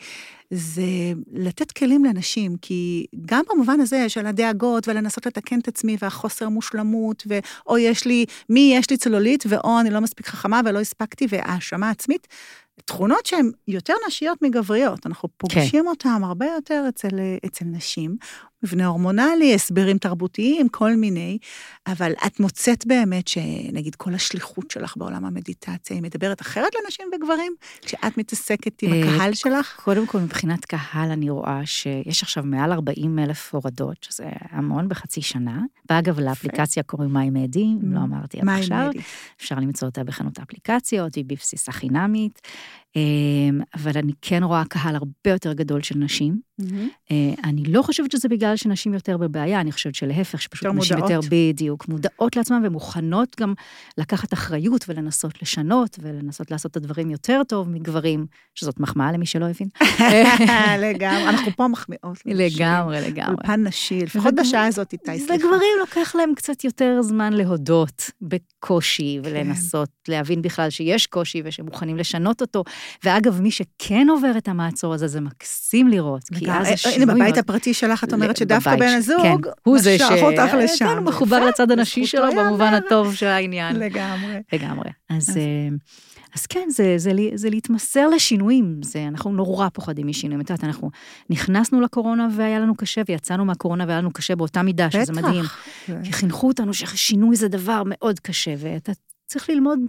זה 0.51 0.83
לתת 1.33 1.73
כלים 1.73 2.05
לנשים, 2.05 2.57
כי 2.63 3.07
גם 3.27 3.43
במובן 3.53 3.81
הזה 3.81 4.09
של 4.09 4.27
הדאגות 4.27 4.89
ולנסות 4.89 5.27
לתקן 5.27 5.59
את 5.59 5.69
עצמי 5.69 5.97
והחוסר 6.01 6.49
מושלמות, 6.49 7.27
ואו 7.27 7.79
יש 7.79 8.05
לי, 8.05 8.25
מי 8.49 8.73
יש 8.75 8.91
לי 8.91 8.97
צלולית, 8.97 9.45
ואו 9.49 9.81
אני 9.81 9.91
לא 9.91 10.01
מספיק 10.01 10.27
חכמה 10.27 10.61
ולא 10.65 10.81
הספקתי, 10.81 11.27
והאשמה 11.31 11.91
עצמית, 11.91 12.27
תכונות 12.85 13.27
שהן 13.27 13.51
יותר 13.69 13.95
נשיות 14.07 14.43
מגבריות, 14.43 15.07
אנחנו 15.07 15.29
פוגשים 15.37 15.83
כן. 15.83 15.89
אותן 15.89 16.25
הרבה 16.25 16.47
יותר 16.47 16.85
אצל, 16.89 17.09
אצל 17.47 17.65
נשים, 17.65 18.17
מבנה 18.63 18.87
הורמונלי, 18.87 19.55
הסברים 19.55 19.99
תרבותיים, 19.99 20.69
כל 20.69 20.97
מיני, 20.97 21.39
אבל 21.87 22.13
את 22.27 22.41
מוצאת 22.41 22.87
באמת 22.87 23.29
שנגיד 23.29 23.95
כל 23.95 24.15
השליחות 24.15 24.71
שלך 24.71 24.97
בעולם 24.97 25.25
המדיטציה, 25.25 25.97
היא 25.97 26.03
מדברת 26.03 26.41
אחרת 26.41 26.73
לנשים 26.85 27.07
וגברים, 27.15 27.55
כשאת 27.83 28.19
מתעסקת 28.19 28.83
עם 28.83 28.93
הקהל 28.93 29.35
שלך? 29.35 29.81
קודם 29.85 30.07
כל, 30.07 30.19
מבחינת 30.19 30.65
קהל, 30.65 31.11
אני 31.11 31.31
רואה 31.31 31.67
שיש 31.67 32.23
עכשיו 32.23 32.45
מעל 32.45 32.73
40 32.73 33.19
אלף 33.19 33.55
הורדות, 33.55 33.97
שזה 34.03 34.29
המון 34.51 34.89
בחצי 34.89 35.23
שנה. 35.23 35.63
ואגב, 35.91 36.21
לאפליקציה 36.21 36.83
קוראים 36.83 37.13
מים 37.13 37.35
מדי, 37.35 37.63
אם 37.63 37.95
לא 37.95 38.01
אמרתי 38.01 38.41
עד 38.41 38.49
עכשיו. 38.49 38.91
אפשר 39.41 39.57
למצוא 39.57 39.89
אותה 39.89 40.05
בחנות 40.05 40.39
האפליקציות, 40.39 41.15
היא 41.15 41.25
בבסיסה 41.27 41.73
חינמית. 41.73 42.41
אמ, 42.97 43.61
אבל 43.75 43.93
אני 43.97 44.13
כן 44.23 44.43
רואה 44.43 44.63
קהל 44.69 44.95
הרבה 44.95 45.31
יותר 45.31 45.53
גדול 45.53 45.83
של 45.83 45.99
נשים. 45.99 46.41
Mm-hmm. 46.61 47.15
אני 47.45 47.65
לא 47.65 47.83
חושבת 47.83 48.13
שזה 48.13 48.29
בגלל 48.29 48.57
שנשים 48.57 48.95
יותר 48.95 49.17
בבעיה, 49.17 49.61
אני 49.61 49.73
חושבת 49.73 49.95
שלהפך, 49.95 50.43
שפשוט 50.43 50.67
נשים 50.67 50.97
מודעות. 50.97 51.11
יותר 51.11 51.29
בדיוק, 51.31 51.89
מודעות 51.89 52.37
לעצמן 52.37 52.63
ומוכנות 52.65 53.37
גם 53.41 53.55
לקחת 53.99 54.33
אחריות 54.33 54.85
ולנסות 54.89 55.43
לשנות 55.43 55.99
ולנסות 56.03 56.51
לעשות 56.51 56.71
את 56.71 56.77
הדברים 56.77 57.11
יותר 57.11 57.43
טוב 57.49 57.69
מגברים, 57.69 58.27
שזאת 58.55 58.81
מחמאה 58.81 59.13
למי 59.13 59.27
שלא 59.27 59.47
הבין. 59.49 59.69
לגמרי, 60.85 61.29
אנחנו 61.29 61.53
פה 61.57 61.69
מחמיאות. 61.69 62.19
לגמרי, 62.27 63.01
לגמרי. 63.01 63.35
אולפן 63.35 63.67
נשי, 63.67 64.01
לפחות 64.01 64.35
בשעה 64.35 64.67
הזאת 64.67 64.93
איתי, 64.93 65.19
סליחה. 65.19 65.35
לגברים 65.35 65.73
לוקח 65.81 66.15
להם 66.15 66.35
קצת 66.35 66.65
יותר 66.65 66.99
זמן 67.03 67.33
להודות 67.33 68.11
בקושי 68.21 69.21
ולנסות 69.23 69.89
כן. 70.05 70.13
להבין 70.13 70.43
בכלל 70.43 70.71
שיש 70.71 71.07
קושי 71.07 71.43
ושמוכנים 71.45 71.97
לשנות 71.97 72.41
אותו. 72.41 72.65
ואגב, 73.05 73.41
מי 73.41 73.51
שכן 73.51 74.07
עובר 74.11 74.33
את 74.39 74.49
המעצור 74.49 74.95
הזה, 74.95 75.07
זה 75.07 75.21
מקסים 75.21 75.89
לראות, 75.89 76.23
כי 76.39 76.51
אז 76.51 76.69
השינוי... 76.73 77.03
הנה, 77.03 77.15
בבית 77.15 77.39
הפרטי 77.39 77.75
שלך 77.75 78.05
את 78.05 78.13
אומרת 78.13 78.37
שדווקא 78.37 78.77
בן 78.77 78.95
הזוג, 78.97 79.23
כן, 79.23 79.51
הוא 79.63 79.79
זה 79.79 79.99
ש... 79.99 80.03
אותך 80.03 80.55
לשם. 80.59 80.87
כן, 80.87 80.97
הוא 80.97 81.05
מחובר 81.07 81.45
לצד 81.45 81.71
הנשי 81.71 82.07
שלו 82.07 82.33
במובן 82.37 82.75
הטוב 82.75 83.15
של 83.15 83.27
העניין. 83.27 83.77
לגמרי. 83.77 84.43
לגמרי. 84.53 84.91
אז... 85.11 85.37
אה, 85.37 85.69
אז 86.37 86.47
כן, 86.47 86.69
זה, 86.71 86.95
זה, 86.97 87.13
זה 87.35 87.51
להתמסר 87.51 88.09
לשינויים, 88.09 88.81
זה, 88.83 89.07
אנחנו 89.09 89.33
נורא 89.33 89.69
פוחדים 89.69 90.07
משינויים. 90.07 90.41
את 90.41 90.51
יודעת, 90.51 90.65
אנחנו 90.65 90.91
נכנסנו 91.31 91.81
לקורונה 91.81 92.29
והיה 92.37 92.59
לנו 92.59 92.75
קשה, 92.75 93.03
ויצאנו 93.09 93.45
מהקורונה 93.45 93.85
והיה 93.89 93.99
לנו 93.99 94.13
קשה 94.13 94.37
באותה 94.37 94.63
מידה, 94.63 94.91
שזה 94.91 95.13
מדהים. 95.13 95.45
כי 96.05 96.13
חינכו 96.13 96.49
אותנו 96.49 96.75
ששינוי 96.75 97.37
זה 97.37 97.49
דבר 97.49 97.83
מאוד 97.87 98.21
קשה, 98.21 98.55
ואתה 98.59 98.93
צריך 99.27 99.51
ללמוד 99.51 99.81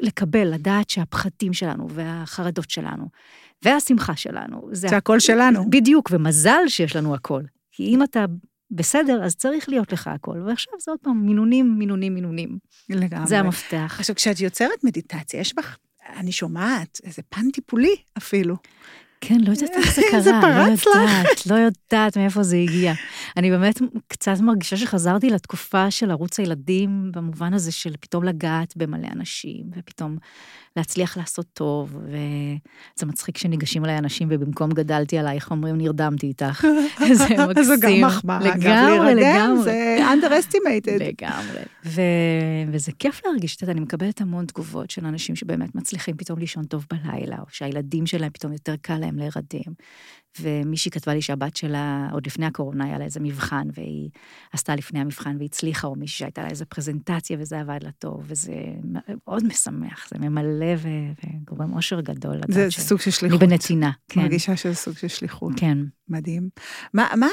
לקבל, 0.00 0.54
לדעת 0.54 0.90
שהפחדים 0.90 1.52
שלנו 1.52 1.90
והחרדות 1.90 2.70
שלנו 2.70 3.08
והשמחה 3.64 4.16
שלנו, 4.16 4.68
זה, 4.72 4.88
זה 4.88 4.96
הכל 4.96 5.20
שלנו. 5.20 5.70
בדיוק, 5.70 6.08
ומזל 6.12 6.68
שיש 6.68 6.96
לנו 6.96 7.14
הכל. 7.14 7.42
כי 7.72 7.82
אם 7.82 8.02
אתה 8.02 8.24
בסדר, 8.70 9.24
אז 9.24 9.36
צריך 9.36 9.68
להיות 9.68 9.92
לך 9.92 10.06
הכל. 10.06 10.42
ועכשיו 10.46 10.74
זה 10.80 10.90
עוד 10.90 11.00
פעם 11.02 11.26
מינונים, 11.26 11.78
מינונים, 11.78 12.14
מינונים. 12.14 12.58
לגמרי. 12.88 13.26
זה 13.26 13.38
המפתח. 13.38 13.96
עכשיו, 13.98 14.16
כשאת 14.16 14.40
יוצרת 14.40 14.84
מדיטציה, 14.84 15.40
יש 15.40 15.54
בך, 15.54 15.76
אני 16.16 16.32
שומעת, 16.32 17.00
איזה 17.04 17.22
פן 17.28 17.50
טיפולי 17.50 17.96
אפילו. 18.18 18.56
כן, 19.20 19.40
לא 19.40 19.50
יודעת 19.50 19.70
איך 19.76 19.90
זה 19.94 20.02
קרה. 20.10 20.20
זה 20.20 20.30
פרץ 20.40 20.86
לא 20.86 21.00
יודעת, 21.00 21.46
לא 21.46 21.54
יודעת 21.54 22.16
מאיפה 22.16 22.42
זה 22.42 22.56
הגיע. 22.56 22.92
אני 23.36 23.50
באמת 23.50 23.80
קצת 24.08 24.40
מרגישה 24.40 24.76
שחזרתי 24.76 25.30
לתקופה 25.30 25.90
של 25.90 26.10
ערוץ 26.10 26.38
הילדים, 26.38 27.12
במובן 27.14 27.54
הזה 27.54 27.72
של 27.72 27.94
פתאום 28.00 28.24
לגעת 28.24 28.76
במלא 28.76 29.08
אנשים, 29.12 29.64
ופתאום 29.76 30.16
להצליח 30.76 31.16
לעשות 31.16 31.46
טוב, 31.52 31.96
וזה 32.04 33.06
מצחיק 33.06 33.38
שניגשים 33.38 33.84
אליי 33.84 33.98
אנשים, 33.98 34.28
ובמקום 34.30 34.70
גדלתי 34.70 35.18
עלייך, 35.18 35.50
אומרים, 35.50 35.78
נרדמתי 35.78 36.26
איתך. 36.26 36.66
זה 37.12 37.24
מקסים. 37.48 37.64
זה 37.64 37.74
גם 37.80 38.00
מחמאה, 38.00 38.40
לגמרי, 38.40 39.14
לגמרי. 39.14 39.64
זה 39.64 39.98
underestimated. 39.98 41.04
לגמרי. 41.04 41.60
ו... 41.84 42.00
וזה 42.72 42.92
כיף 42.98 43.20
להרגיש, 43.26 43.56
את 43.56 43.62
יודעת, 43.62 43.76
אני 43.76 43.84
מקבלת 43.84 44.20
המון 44.20 44.46
תגובות 44.46 44.90
של 44.90 45.06
אנשים 45.06 45.36
שבאמת 45.36 45.74
מצליחים 45.74 46.16
פתאום 46.16 46.38
לישון 46.38 46.64
טוב 46.64 46.86
בלילה, 46.90 47.36
או 47.38 47.44
שהילדים 47.48 48.06
שלהם 48.06 48.30
פתאום 48.32 48.52
יותר 48.52 48.74
קל 48.82 48.98
להם 48.98 49.18
להירדם. 49.18 49.72
ומישהי 50.40 50.90
כתבה 50.90 51.14
לי 51.14 51.22
שהבת 51.22 51.56
שלה, 51.56 52.08
עוד 52.12 52.26
לפני 52.26 52.46
הקורונה 52.46 52.84
היה 52.84 52.98
לה 52.98 53.04
איזה 53.04 53.20
מבחן, 53.20 53.68
והיא 53.74 54.10
עשתה 54.52 54.76
לפני 54.76 55.00
המבחן 55.00 55.36
והצליחה, 55.40 55.86
או 55.86 55.94
מישהי 55.94 56.18
שהייתה 56.18 56.42
לה 56.42 56.48
איזה 56.48 56.64
פרזנטציה 56.64 57.36
וזה 57.40 57.60
עבד 57.60 57.78
לה 57.82 57.90
טוב, 57.98 58.24
וזה 58.26 58.54
מאוד 58.82 59.46
משמח, 59.46 60.08
זה 60.10 60.28
ממלא 60.28 60.74
וגורם 60.82 61.72
אושר 61.72 62.00
גדול. 62.00 62.40
זה 62.48 62.70
ש... 62.70 62.80
סוג 62.80 63.00
של 63.00 63.10
שליחות. 63.10 63.42
אני 63.42 63.50
בנתינה, 63.50 63.90
כן. 64.08 64.20
מרגישה 64.20 64.56
שזה 64.56 64.74
סוג 64.74 64.96
של 64.96 65.08
שליחות. 65.08 65.52
כן. 65.56 65.78
מדהים. 66.08 66.48
מה, 66.94 67.08
מה 67.16 67.28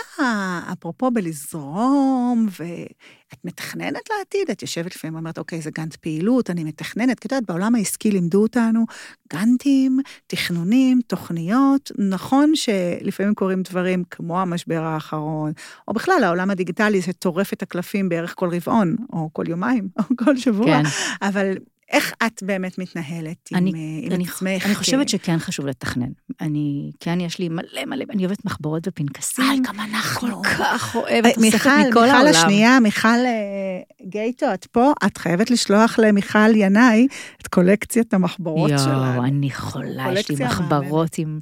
אפרופו 0.74 1.12
בלזרום, 1.12 2.48
ואת 2.60 3.38
מתכננת 3.44 4.10
לעתיד? 4.18 4.50
את 4.51 4.62
יושבת 4.62 4.96
לפעמים 4.96 5.15
ואומרת, 5.15 5.38
אוקיי, 5.38 5.62
זה 5.62 5.72
גאנט 5.72 5.96
פעילות, 5.96 6.50
אני 6.50 6.63
מתכננת. 6.63 7.20
כי 7.20 7.27
את 7.27 7.32
יודעת, 7.32 7.46
בעולם 7.50 7.75
העסקי 7.75 8.12
לימדו 8.12 8.42
אותנו 8.42 8.86
גאנטים, 9.34 10.00
תכנונים, 10.27 11.01
תוכניות. 11.08 11.92
נכון 11.98 12.56
שלפעמים 12.56 13.34
קורים 13.34 13.62
דברים 13.62 14.03
כמו 14.10 14.42
המשבר 14.42 14.82
האחרון, 14.84 15.51
או 15.88 15.94
בכלל 15.94 16.24
העולם 16.24 16.50
הדיגיטלי 16.50 17.01
שטורף 17.01 17.53
את 17.53 17.62
הקלפים 17.62 18.10
בערך 18.10 18.34
כל 18.38 18.50
רבעון, 18.56 18.96
או 19.13 19.30
כל 19.34 19.44
יומיים, 19.48 19.88
או 20.00 20.03
כל 20.25 20.38
שבוע, 20.38 20.65
כן. 20.65 20.84
אבל 21.22 21.53
איך 21.92 22.13
את 22.25 22.44
באמת 22.44 22.78
מתנהלת 22.78 23.50
אני, 23.54 23.70
עם, 23.70 23.75
עם 24.04 24.12
אני, 24.12 24.24
עצמך? 24.24 24.66
אני 24.66 24.75
חושבת 24.75 25.10
שכן 25.10 25.40
חשוב 25.40 25.66
לתכנן. 25.66 26.10
אני, 26.42 26.92
כן, 27.00 27.22
יש 27.22 27.40
לי 27.40 27.50
מלא 27.50 27.86
מלא, 27.88 28.06
אני 28.10 28.25
אוהבת 28.25 28.46
מחברות 28.46 28.88
ופנקסים. 28.88 29.46
איי, 29.46 29.60
גם 29.60 29.80
אנחנו. 29.80 30.44
כל 30.44 30.50
כך 30.50 30.96
אוהבת, 30.96 31.38
אוספת 31.38 31.58
מכל 31.58 31.70
העולם. 31.70 32.25
מיכל 32.25 32.38
השנייה, 32.38 32.80
מיכל 32.80 33.08
אה, 33.08 33.82
גייטו, 34.10 34.54
את 34.54 34.66
פה, 34.66 34.92
את 35.06 35.18
חייבת 35.18 35.52
לשלוח 35.52 36.00
למיכל 36.00 36.56
ינאי 36.56 37.08
את 37.42 37.48
קולקציית 37.48 38.13
המחברות 38.13 38.72
יו, 38.72 38.80
שלנו. 38.80 39.13
יואו, 39.13 39.25
אני 39.25 39.52
חולה, 39.52 40.13
יש 40.13 40.30
לי 40.30 40.46
מחברות 40.46 41.18
עם 41.18 41.40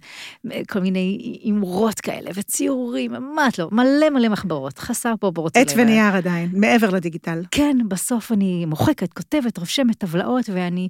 אה, 0.51 0.61
כל 0.69 0.79
מיני 0.79 1.37
אמרות 1.49 1.99
כאלה, 1.99 2.31
וציורים, 2.33 3.11
מה 3.35 3.47
את 3.47 3.59
לא, 3.59 3.69
מלא 3.71 4.09
מלא 4.09 4.29
מחברות, 4.29 4.79
חסר 4.79 5.13
פרופורציה. 5.19 5.61
עט 5.61 5.71
ונייר 5.75 6.15
עדיין, 6.15 6.49
מעבר 6.53 6.89
לדיגיטל. 6.89 7.43
כן, 7.51 7.77
בסוף 7.87 8.31
אני 8.31 8.65
מוחקת, 8.65 9.13
כותבת, 9.13 9.57
רושמת 9.57 9.97
טבלאות. 9.97 10.30
אחרות, 10.31 10.49
ואני 10.49 10.87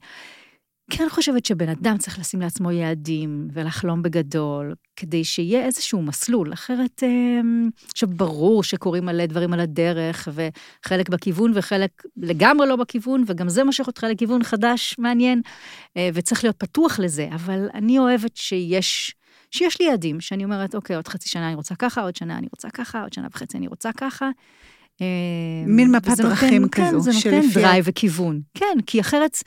כן 0.91 1.07
חושבת 1.09 1.45
שבן 1.45 1.69
אדם 1.69 1.97
צריך 1.97 2.19
לשים 2.19 2.41
לעצמו 2.41 2.71
יעדים 2.71 3.47
ולחלום 3.53 4.01
בגדול, 4.01 4.75
כדי 4.95 5.23
שיהיה 5.23 5.65
איזשהו 5.65 6.01
מסלול, 6.01 6.53
אחרת 6.53 7.03
אמ, 7.03 7.69
עכשיו 7.91 8.09
ברור 8.09 8.63
שקורים 8.63 9.05
מלא 9.05 9.25
דברים 9.25 9.53
על 9.53 9.59
הדרך, 9.59 10.27
וחלק 10.33 11.09
בכיוון 11.09 11.51
וחלק 11.55 12.03
לגמרי 12.17 12.67
לא 12.67 12.75
בכיוון, 12.75 13.23
וגם 13.27 13.49
זה 13.49 13.63
מושך 13.63 13.87
אותך 13.87 14.05
לכיוון 14.11 14.43
חדש, 14.43 14.95
מעניין, 14.99 15.41
אה, 15.97 16.09
וצריך 16.13 16.43
להיות 16.43 16.55
פתוח 16.57 16.99
לזה, 16.99 17.29
אבל 17.35 17.69
אני 17.73 17.99
אוהבת 17.99 18.37
שיש... 18.37 19.15
שיש 19.53 19.81
לי 19.81 19.87
יעדים, 19.87 20.21
שאני 20.21 20.43
אומרת, 20.43 20.75
אוקיי, 20.75 20.95
עוד 20.95 21.07
חצי 21.07 21.29
שנה 21.29 21.47
אני 21.47 21.55
רוצה 21.55 21.75
ככה, 21.75 22.01
עוד 22.01 22.15
שנה 22.15 22.37
אני 22.37 22.47
רוצה 22.53 22.69
ככה, 22.69 23.01
עוד 23.01 23.13
שנה 23.13 23.27
וחצי 23.31 23.57
אני 23.57 23.67
רוצה 23.67 23.89
ככה, 23.97 24.29
מין 25.67 25.95
מפת 25.95 26.17
דרכים 26.17 26.69
כזו. 26.69 26.85
כן, 26.85 26.99
זה 26.99 27.11
נותן 27.13 27.49
drive 27.53 27.85
וכיוון. 27.87 28.41
כן, 28.53 28.77
כי 28.85 29.01
אחרת, 29.01 29.37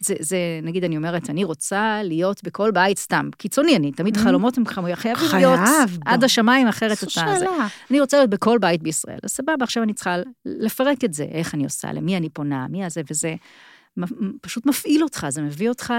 זה, 0.00 0.14
זה, 0.20 0.36
נגיד, 0.62 0.84
אני 0.84 0.96
אומרת, 0.96 1.30
אני 1.30 1.44
רוצה 1.44 2.00
להיות 2.04 2.44
בכל 2.44 2.70
בית 2.70 2.98
סתם. 2.98 3.28
קיצוני 3.36 3.76
אני, 3.76 3.92
תמיד 3.92 4.16
mm. 4.16 4.20
חלומות 4.20 4.58
הם 4.58 4.66
חייבים 4.66 5.28
להיות 5.32 5.60
עד 6.06 6.24
השמיים, 6.24 6.66
אחרת 6.66 6.98
אתה... 6.98 7.38
זה. 7.38 7.46
אני 7.90 8.00
רוצה 8.00 8.16
להיות 8.16 8.30
בכל 8.30 8.58
בית 8.58 8.82
בישראל. 8.82 9.18
אז 9.22 9.30
סבבה, 9.30 9.64
עכשיו 9.64 9.82
אני 9.82 9.92
צריכה 9.92 10.16
לפרק 10.44 11.04
את 11.04 11.14
זה, 11.14 11.24
איך 11.30 11.54
אני 11.54 11.64
עושה, 11.64 11.92
למי 11.92 12.16
אני 12.16 12.28
פונה, 12.28 12.66
מי 12.68 12.84
הזה 12.84 13.00
וזה. 13.10 13.34
פשוט 14.40 14.66
מפעיל 14.66 15.02
אותך, 15.02 15.26
זה 15.28 15.42
מביא 15.42 15.68
אותך 15.68 15.94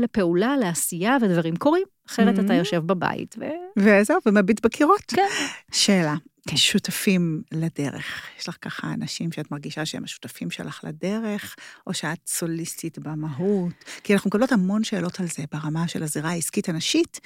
לפעולה, 0.00 0.56
לעשייה, 0.56 1.16
ודברים 1.22 1.56
קורים. 1.56 1.82
אחרת 2.08 2.38
אתה 2.38 2.52
mm-hmm. 2.52 2.56
יושב 2.56 2.82
בבית 2.86 3.36
ו... 3.38 3.44
וזהו, 3.78 4.18
ומביט 4.26 4.66
בקירות. 4.66 5.02
כן. 5.06 5.28
שאלה, 5.72 6.14
שותפים 6.56 7.42
לדרך. 7.52 8.22
יש 8.38 8.48
לך 8.48 8.56
ככה 8.60 8.92
אנשים 8.94 9.32
שאת 9.32 9.50
מרגישה 9.50 9.86
שהם 9.86 10.04
השותפים 10.04 10.50
שלך 10.50 10.80
לדרך, 10.84 11.56
או 11.86 11.94
שאת 11.94 12.18
סוליסטית 12.26 12.98
במהות? 12.98 13.72
כי 14.04 14.14
אנחנו 14.14 14.28
מקבלות 14.28 14.52
המון 14.52 14.84
שאלות 14.84 15.20
על 15.20 15.26
זה 15.26 15.44
ברמה 15.52 15.88
של 15.88 16.02
הזירה 16.02 16.30
העסקית 16.30 16.68
הנשית. 16.68 17.20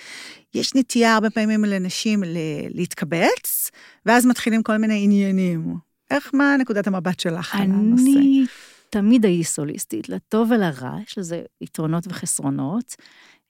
יש 0.55 0.75
נטייה 0.75 1.15
הרבה 1.15 1.31
פעמים 1.31 1.65
לנשים 1.65 2.23
להתקבץ, 2.71 3.71
ואז 4.07 4.27
מתחילים 4.27 4.63
כל 4.63 4.77
מיני 4.77 5.05
עניינים. 5.05 5.77
איך, 6.11 6.31
מה 6.35 6.57
נקודת 6.59 6.87
המבט 6.87 7.21
שלך 7.21 7.55
על 7.55 7.63
הנושא? 7.63 8.03
אני 8.03 8.47
תמיד 8.91 9.25
הייתי 9.25 9.45
סוליסטית, 9.45 10.09
לטוב 10.09 10.51
ולרע, 10.51 10.97
יש 11.07 11.19
לזה 11.19 11.43
יתרונות 11.61 12.05
וחסרונות. 12.09 12.95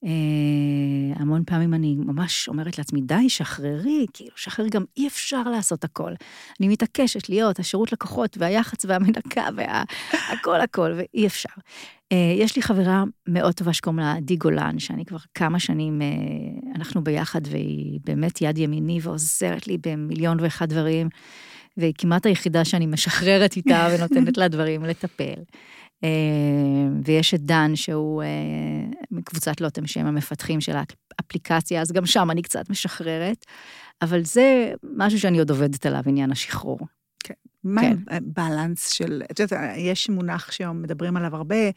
אה, 0.04 0.10
המון 1.16 1.42
פעמים 1.46 1.74
אני 1.74 1.96
ממש 1.98 2.48
אומרת 2.48 2.78
לעצמי, 2.78 3.00
די, 3.00 3.28
שחררי, 3.28 4.06
כאילו, 4.12 4.30
שחררי 4.36 4.70
גם 4.70 4.84
אי 4.96 5.08
אפשר 5.08 5.42
לעשות 5.42 5.84
הכל. 5.84 6.12
אני 6.60 6.68
מתעקשת 6.68 7.28
להיות 7.28 7.58
השירות 7.58 7.92
לקוחות 7.92 8.38
והיח"צ 8.38 8.84
והמנקה 8.84 9.48
והכל 9.56 10.60
הכל, 10.60 10.92
ואי 10.96 11.26
אפשר. 11.26 11.48
אה, 12.12 12.34
יש 12.36 12.56
לי 12.56 12.62
חברה 12.62 13.04
מאוד 13.28 13.54
טובה 13.54 13.72
שקוראים 13.72 13.98
לה 13.98 14.12
עדי 14.12 14.36
גולן, 14.36 14.78
שאני 14.78 15.04
כבר 15.04 15.18
כמה 15.34 15.58
שנים, 15.58 16.02
אה, 16.02 16.06
אנחנו 16.74 17.04
ביחד, 17.04 17.40
והיא 17.50 18.00
באמת 18.04 18.42
יד 18.42 18.58
ימיני 18.58 18.98
ועוזרת 19.02 19.66
לי 19.66 19.78
במיליון 19.86 20.40
ואחד 20.40 20.68
דברים, 20.68 21.08
והיא 21.76 21.94
כמעט 21.98 22.26
היחידה 22.26 22.64
שאני 22.64 22.86
משחררת 22.86 23.56
איתה 23.56 23.88
ונותנת 23.92 24.36
לה 24.38 24.48
דברים 24.48 24.84
לטפל. 24.84 25.42
אה, 26.04 26.08
ויש 27.04 27.34
את 27.34 27.40
דן, 27.40 27.76
שהוא 27.76 28.22
אה, 28.22 28.28
מקבוצת 29.10 29.60
לוטם, 29.60 29.86
שהם 29.86 30.06
המפתחים 30.06 30.60
של 30.60 30.76
האפליקציה, 31.18 31.80
אז 31.80 31.92
גם 31.92 32.06
שם 32.06 32.30
אני 32.30 32.42
קצת 32.42 32.70
משחררת, 32.70 33.46
אבל 34.02 34.24
זה 34.24 34.72
משהו 34.96 35.20
שאני 35.20 35.38
עוד 35.38 35.50
עובדת 35.50 35.86
עליו, 35.86 36.02
עניין 36.06 36.32
השחרור. 36.32 36.78
כן. 37.24 37.34
מה 37.64 37.80
כן. 37.80 38.18
בלנס 38.22 38.88
של, 38.90 39.22
את 39.30 39.40
יודעת, 39.40 39.76
יש 39.76 40.08
מונח 40.08 40.52
שמדברים 40.52 41.16
עליו 41.16 41.36
הרבה, 41.36 41.70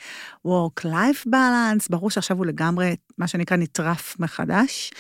Work-Life 0.47 1.27
Balance, 1.27 1.87
ברור 1.89 2.09
שעכשיו 2.09 2.37
הוא 2.37 2.45
לגמרי, 2.45 2.95
מה 3.17 3.27
שנקרא, 3.27 3.57
נטרף 3.57 4.19
מחדש, 4.19 4.91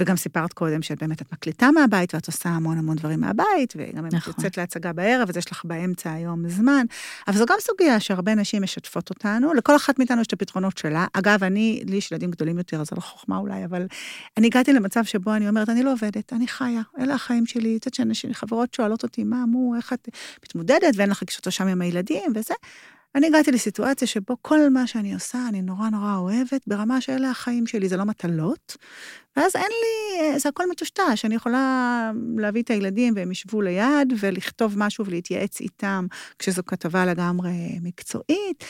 וגם 0.00 0.16
סיפרת 0.16 0.52
קודם 0.52 0.82
שאת 0.82 1.02
באמת 1.02 1.22
את 1.22 1.32
מקליטה 1.32 1.70
מהבית, 1.70 2.14
ואת 2.14 2.26
עושה 2.26 2.48
המון 2.48 2.78
המון 2.78 2.96
דברים 2.96 3.20
מהבית, 3.20 3.74
וגם 3.76 4.06
נכון. 4.06 4.18
את 4.18 4.26
יוצאת 4.26 4.56
להצגה 4.56 4.92
בערב, 4.92 5.28
אז 5.28 5.36
יש 5.36 5.52
לך 5.52 5.64
באמצע 5.64 6.12
היום 6.12 6.48
זמן, 6.48 6.86
אבל 7.28 7.36
זו 7.36 7.46
גם 7.46 7.56
סוגיה 7.60 8.00
שהרבה 8.00 8.34
נשים 8.34 8.62
משתפות 8.62 9.10
אותנו, 9.10 9.54
לכל 9.54 9.76
אחת 9.76 9.98
מאיתנו 9.98 10.20
יש 10.20 10.26
את 10.26 10.32
הפתרונות 10.32 10.78
שלה. 10.78 11.06
אגב, 11.12 11.44
אני, 11.44 11.82
לי 11.86 11.96
יש 11.96 12.12
ילדים 12.12 12.30
גדולים 12.30 12.58
יותר, 12.58 12.80
אז 12.80 12.86
זו 12.86 12.96
לא 12.96 13.00
חוכמה 13.00 13.36
אולי, 13.36 13.64
אבל 13.64 13.86
אני 14.36 14.46
הגעתי 14.46 14.72
למצב 14.72 15.04
שבו 15.04 15.34
אני 15.34 15.48
אומרת, 15.48 15.68
אני 15.68 15.82
לא 15.82 15.92
עובדת, 15.92 16.32
אני 16.32 16.48
חיה, 16.48 16.82
אלה 17.00 17.14
החיים 17.14 17.46
שלי. 17.46 17.76
את 17.76 17.86
יודעת 17.86 17.94
שאנשים, 17.94 18.34
חברות 18.34 18.74
שואלות 18.74 19.02
אותי, 19.02 19.24
מה, 19.24 19.46
מו, 19.46 19.74
איך 19.76 19.92
את 19.92 20.08
מתמודדת, 20.44 20.94
ואין 20.96 21.10
לך 21.10 21.22
רגשות 21.22 21.46
אשם 21.46 21.66
עם 21.66 21.80
הילדים, 21.80 22.32
וזה. 22.34 22.54
אני 23.14 23.26
הגעתי 23.26 23.52
לסיטואציה 23.52 24.08
שבו 24.08 24.36
כל 24.42 24.70
מה 24.70 24.86
שאני 24.86 25.14
עושה, 25.14 25.38
אני 25.48 25.62
נורא 25.62 25.88
נורא 25.88 26.16
אוהבת, 26.16 26.60
ברמה 26.66 27.00
שאלה 27.00 27.30
החיים 27.30 27.66
שלי, 27.66 27.88
זה 27.88 27.96
לא 27.96 28.04
מטלות. 28.04 28.76
ואז 29.36 29.56
אין 29.56 29.70
לי, 29.82 30.38
זה 30.38 30.48
הכל 30.48 30.70
מטושטש, 30.70 31.24
אני 31.24 31.34
יכולה 31.34 32.12
להביא 32.36 32.62
את 32.62 32.70
הילדים 32.70 33.12
והם 33.16 33.32
ישבו 33.32 33.62
ליד 33.62 34.12
ולכתוב 34.20 34.74
משהו 34.76 35.06
ולהתייעץ 35.06 35.60
איתם 35.60 36.06
כשזו 36.38 36.62
כתבה 36.66 37.06
לגמרי 37.06 37.78
מקצועית. 37.82 38.64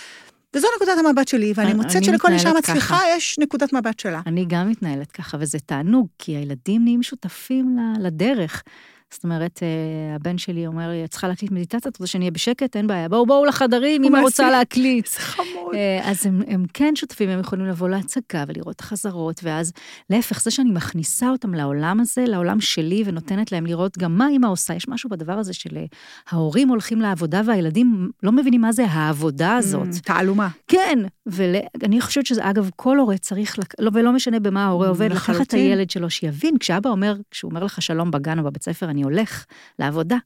וזו 0.57 0.69
נקודת 0.77 0.99
המבט 0.99 1.29
שלי, 1.29 1.53
ואני 1.57 1.75
מוצאת 1.75 2.05
שלכל 2.05 2.33
אישה 2.33 2.53
מצליחה 2.59 2.99
יש 3.17 3.39
נקודת 3.39 3.73
מבט 3.73 3.99
שלה. 3.99 4.21
אני 4.27 4.45
גם 4.49 4.71
מתנהלת 4.71 5.13
ככה, 5.13 5.37
וזה 5.41 5.59
תענוג, 5.59 6.09
כי 6.19 6.33
הילדים 6.33 6.85
נהיים 6.85 7.03
שותפים 7.03 7.79
לדרך. 8.01 8.63
זאת 9.13 9.25
אומרת, 9.25 9.61
אה, 9.63 10.15
הבן 10.15 10.39
שלי 10.39 10.67
אומר 10.67 10.89
לי, 10.89 11.05
את 11.05 11.11
צריכה 11.11 11.29
להקליט 11.29 11.53
מדיטציה, 11.53 11.91
את 11.91 11.97
רוצה 11.97 12.07
שאני 12.07 12.25
אהיה 12.25 12.31
בשקט? 12.31 12.77
אין 12.77 12.87
בעיה, 12.87 13.09
בואו, 13.09 13.27
בואו 13.27 13.45
לחדרים, 13.45 14.05
אמא 14.05 14.21
רוצה 14.21 14.51
להקליט. 14.51 15.07
זה 15.07 15.19
חמוד. 15.19 15.75
אה, 15.75 16.11
אז 16.11 16.27
הם, 16.27 16.43
הם 16.47 16.65
כן 16.75 16.97
שותפים, 16.97 17.29
הם 17.29 17.41
יכולים 17.41 17.67
לבוא 17.67 17.89
להצגה 17.89 18.45
ולראות 18.47 18.77
את 18.77 18.81
החזרות, 18.81 19.41
ואז 19.43 19.73
להפך, 20.11 20.43
זה 20.43 20.51
שאני 20.51 20.71
מכניסה 20.71 21.31
אותם 21.31 21.55
לעולם 21.55 22.01
הזה, 22.01 22.25
לעולם 22.27 22.61
שלי, 22.61 23.03
ונותנת 23.07 23.53
להם 23.53 23.67
לראות 23.67 23.99
גם 23.99 24.19
מה 24.19 24.29
אמא 24.31 24.47
עושה. 24.47 24.75
יש 24.75 24.89
משהו 24.89 25.11
בדבר 25.11 25.33
הזה 25.33 25.53
של 25.53 25.77
אה, 25.77 25.85
ההורים 26.31 26.69
הולכים 26.69 27.01
לעבודה 27.01 27.41
והילדים 27.47 28.11
לא 28.23 28.33
מבינים 28.33 28.61
מה 28.61 28.73
זה 28.73 28.85
העבודה 28.85 29.57
הזאת. 29.57 29.89
תעלומה. 30.05 30.49
כן, 30.69 30.99
ואני 31.27 32.01
חושבת 32.01 32.27
שזה, 32.27 32.51
אגב, 32.51 32.71
כל 32.77 32.99
הורה 32.99 33.19
צריך, 33.19 33.59
לא, 33.79 33.91
ולא 33.95 34.13
משנה 34.13 34.41
במה 34.41 34.67
ההורה 34.67 34.89
עובד, 34.89 35.13
לקחת 35.13 35.41
את 35.41 35.55
הילד 35.55 35.91
שלו, 35.91 36.11
שיבין, 36.11 36.59
כשאבא 36.59 36.91
אומר, 36.91 37.17
כשהוא 37.31 37.51
אומר 37.51 37.65
לך 37.65 37.83
שלום 37.83 38.11
בגן 38.11 38.39
או 38.39 38.45
בבית 38.45 38.63
ספר, 38.63 38.91
אני 38.91 39.00
הולך 39.03 39.45
לעבודה, 39.79 40.17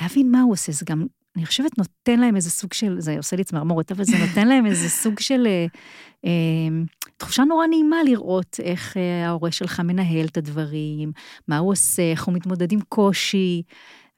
להבין 0.00 0.30
מה 0.30 0.40
הוא 0.40 0.52
עושה, 0.52 0.72
זה 0.72 0.84
גם, 0.88 1.06
אני 1.36 1.46
חושבת, 1.46 1.78
נותן 1.78 2.20
להם 2.20 2.36
איזה 2.36 2.50
סוג 2.50 2.72
של, 2.72 2.96
זה 2.98 3.16
עושה 3.16 3.36
לי 3.36 3.44
צמרמורת, 3.44 3.92
אבל 3.92 4.04
זה 4.04 4.18
נותן 4.18 4.48
להם 4.48 4.66
איזה 4.66 4.88
סוג 5.02 5.20
של 5.20 5.46
אה, 5.46 5.66
אה, 6.24 6.30
תחושה 7.16 7.44
נורא 7.44 7.66
נעימה 7.66 7.96
לראות 8.04 8.56
איך 8.62 8.96
אה, 8.96 9.26
ההורה 9.26 9.50
שלך 9.50 9.80
מנהל 9.80 10.26
את 10.26 10.36
הדברים, 10.36 11.12
מה 11.48 11.58
הוא 11.58 11.72
עושה, 11.72 12.02
איך 12.02 12.24
הוא 12.24 12.34
מתמודד 12.34 12.72
עם 12.72 12.80
קושי. 12.88 13.62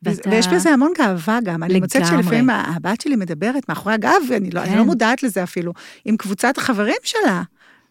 ואתה... 0.02 0.30
ויש 0.30 0.46
בזה 0.46 0.70
המון 0.70 0.92
גאווה 0.98 1.38
גם. 1.44 1.62
אני 1.62 1.80
מוצאת 1.80 2.06
שלפעמים 2.06 2.50
הבת 2.50 3.00
שלי 3.00 3.16
מדברת 3.16 3.68
מאחורי 3.68 3.94
הגב, 3.94 4.22
ואני 4.30 4.50
לא, 4.50 4.64
כן. 4.64 4.78
לא 4.78 4.84
מודעת 4.84 5.22
לזה 5.22 5.42
אפילו, 5.42 5.72
עם 6.04 6.16
קבוצת 6.16 6.58
החברים 6.58 6.96
שלה. 7.02 7.42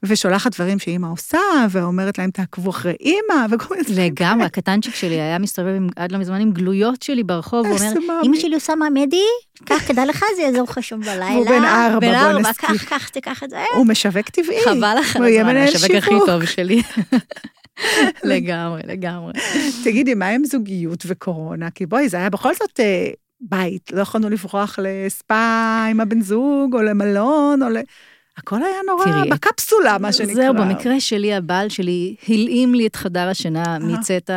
ושולחת 0.03 0.55
דברים 0.55 0.79
שאימא 0.79 1.07
עושה, 1.07 1.37
ואומרת 1.69 2.17
להם, 2.17 2.31
תעקבו 2.31 2.69
אחרי 2.69 2.95
אימא, 2.99 3.45
וכל 3.51 3.75
מיני 3.75 3.87
דברים. 3.89 4.13
לגמרי, 4.13 4.45
הקטנצ'יק 4.45 4.95
שלי 4.95 5.21
היה 5.21 5.39
מסתובב 5.39 5.79
עד 5.95 6.11
לא 6.11 6.17
מזמן 6.17 6.41
עם 6.41 6.51
גלויות 6.51 7.01
שלי 7.01 7.23
ברחוב, 7.23 7.65
הוא 7.65 7.77
אומר, 7.77 8.19
אימא 8.23 8.37
שלי 8.37 8.55
עושה 8.55 8.73
ממדי, 8.75 9.23
קח, 9.65 9.87
כדאי 9.87 10.05
לך, 10.05 10.25
זה 10.35 10.41
יעזור 10.41 10.63
לך 10.63 10.83
שום 10.83 11.01
בלילה. 11.01 11.29
הוא 11.29 11.45
בן 11.45 11.63
ארבע, 11.65 12.31
בוא 12.31 12.39
נזכיר. 12.39 12.69
קח, 12.69 12.83
קח, 12.83 13.09
תיקח 13.09 13.43
את 13.43 13.49
זה. 13.49 13.63
הוא 13.75 13.87
משווק 13.87 14.29
טבעי. 14.29 14.63
חבל 14.65 14.95
לך 14.99 15.15
על 15.15 15.23
הזמן, 15.23 15.55
המשווק 15.57 15.95
הכי 15.95 16.15
טוב 16.25 16.45
שלי. 16.45 16.81
לגמרי, 18.23 18.81
לגמרי. 18.85 19.33
תגידי, 19.83 20.13
מה 20.13 20.27
עם 20.27 20.45
זוגיות 20.45 21.03
וקורונה? 21.07 21.69
כי 21.71 21.85
בואי, 21.85 22.09
זה 22.09 22.17
היה 22.17 22.29
בכל 22.29 22.53
זאת 22.53 22.79
אה, 22.79 23.09
בית, 23.41 23.91
לא 23.93 24.01
יכולנו 24.01 24.29
לברוח 24.29 24.79
לספא 24.81 25.87
עם 25.91 25.99
הבן 25.99 26.21
זוג, 26.21 26.75
או 26.75 26.81
למלון, 26.81 27.63
או 27.63 27.69
ל... 27.69 27.77
הכל 28.39 28.63
היה 28.63 28.77
נורא 28.87 29.05
תראי, 29.05 29.29
בקפסולה, 29.29 29.97
מה 29.97 30.13
שנקרא. 30.13 30.33
זהו, 30.33 30.53
במקרה 30.53 30.99
שלי, 30.99 31.33
הבעל 31.33 31.69
שלי 31.69 32.15
הלאים 32.27 32.75
לי 32.75 32.87
את 32.87 32.95
חדר 32.95 33.27
השינה 33.27 33.77
מצאת 33.79 34.29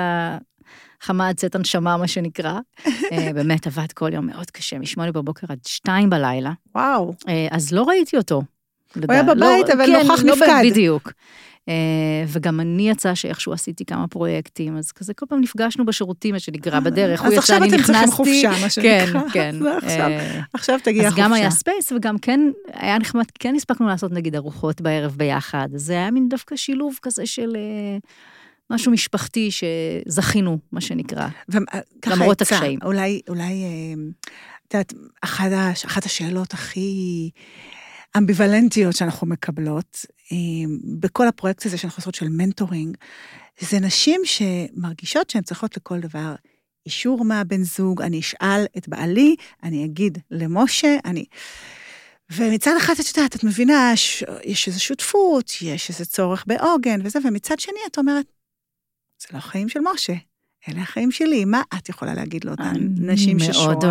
חמה 1.02 1.28
עד 1.28 1.36
צאת 1.36 1.54
הנשמה, 1.54 1.96
מה 1.96 2.08
שנקרא. 2.08 2.58
אה, 2.86 3.32
באמת 3.34 3.66
עבד 3.66 3.92
כל 3.92 4.12
יום 4.12 4.26
מאוד 4.26 4.50
קשה, 4.50 4.78
משמונה 4.78 5.12
בבוקר 5.12 5.46
עד 5.50 5.58
שתיים 5.66 6.10
בלילה. 6.10 6.52
וואו. 6.74 7.14
אה, 7.28 7.48
אז 7.50 7.72
לא 7.72 7.82
ראיתי 7.82 8.16
אותו. 8.16 8.42
הוא 8.94 9.04
היה 9.08 9.22
בבית, 9.22 9.68
לא, 9.68 9.74
אבל 9.74 9.86
כן, 9.86 10.06
נוכח 10.06 10.22
לא 10.24 10.36
נפקד. 10.36 10.62
בדיוק. 10.64 11.12
אה, 11.68 12.24
וגם 12.28 12.60
אני 12.60 12.90
יצא 12.90 13.14
שאיכשהו 13.14 13.52
עשיתי 13.52 13.84
כמה 13.84 14.08
פרויקטים, 14.08 14.76
אז 14.76 14.92
כזה 14.92 15.14
כל 15.14 15.26
פעם 15.28 15.40
נפגשנו 15.40 15.86
בשירותים, 15.86 16.34
מה 16.34 16.40
שנקרא, 16.40 16.80
בדרך, 16.80 17.22
הוא 17.22 17.32
יצא, 17.32 17.56
אני 17.56 17.66
נכנסתי. 17.66 17.92
אז 17.96 18.08
עכשיו 18.08 18.08
אתם 18.08 18.10
צריכים 18.10 18.10
חופשה, 18.10 18.50
מה 18.62 18.70
שנקרא. 18.70 19.28
כן, 19.30 19.30
כן. 19.32 19.56
עכשיו 20.52 20.78
תגיע 20.82 21.02
החופשה. 21.06 21.22
אז 21.22 21.26
גם 21.26 21.32
היה 21.32 21.50
space, 21.50 21.92
וגם 21.92 22.18
כן, 22.18 22.40
היה 22.72 22.98
נחמד, 22.98 23.24
כן 23.38 23.54
הספקנו 23.54 23.86
לעשות 23.86 24.12
נגיד 24.12 24.36
ארוחות 24.36 24.80
בערב 24.80 25.14
ביחד, 25.16 25.68
זה 25.74 25.92
היה 25.92 26.10
מין 26.10 26.28
דווקא 26.28 26.56
שילוב 26.56 26.98
כזה 27.02 27.26
של... 27.26 27.56
משהו 28.70 28.92
משפחתי 28.92 29.50
שזכינו, 29.50 30.58
מה 30.72 30.80
שנקרא, 30.80 31.28
למרות 32.06 32.42
הקשיים. 32.42 32.78
אולי, 32.84 33.20
אולי, 33.28 33.64
את 34.68 34.74
יודעת, 34.74 34.92
אחת 35.84 36.06
השאלות 36.06 36.54
הכי 36.54 37.30
אמביוולנטיות 38.16 38.96
שאנחנו 38.96 39.26
מקבלות 39.26 40.06
אה, 40.32 40.36
בכל 41.00 41.28
הפרויקט 41.28 41.66
הזה 41.66 41.78
שאנחנו 41.78 42.00
עושות 42.00 42.14
של 42.14 42.28
mentoring, 42.28 42.96
זה 43.60 43.80
נשים 43.80 44.20
שמרגישות 44.24 45.30
שהן 45.30 45.42
צריכות 45.42 45.76
לכל 45.76 46.00
דבר 46.00 46.34
אישור 46.86 47.24
מהבן 47.24 47.62
זוג, 47.62 48.02
אני 48.02 48.20
אשאל 48.20 48.64
את 48.76 48.88
בעלי, 48.88 49.36
אני 49.62 49.84
אגיד 49.84 50.18
למשה, 50.30 50.96
אני... 51.04 51.24
ומצד 52.30 52.72
אחד, 52.78 52.94
את 53.00 53.16
יודעת, 53.16 53.36
את 53.36 53.44
מבינה, 53.44 53.92
יש 54.44 54.68
איזו 54.68 54.82
שותפות, 54.82 55.52
יש 55.62 55.90
איזה 55.90 56.04
צורך 56.04 56.44
בעוגן 56.46 57.00
וזה, 57.04 57.18
ומצד 57.24 57.58
שני 57.58 57.80
את 57.86 57.98
אומרת, 57.98 58.26
זה 59.22 59.28
לא 59.32 59.38
החיים 59.38 59.68
של 59.68 59.80
משה. 59.92 60.12
אלה 60.68 60.82
החיים 60.82 61.10
שלי, 61.10 61.44
מה 61.44 61.62
את 61.78 61.88
יכולה 61.88 62.14
להגיד 62.14 62.44
לאותן 62.44 62.72
נשים 62.96 63.38
ששואלות, 63.38 63.84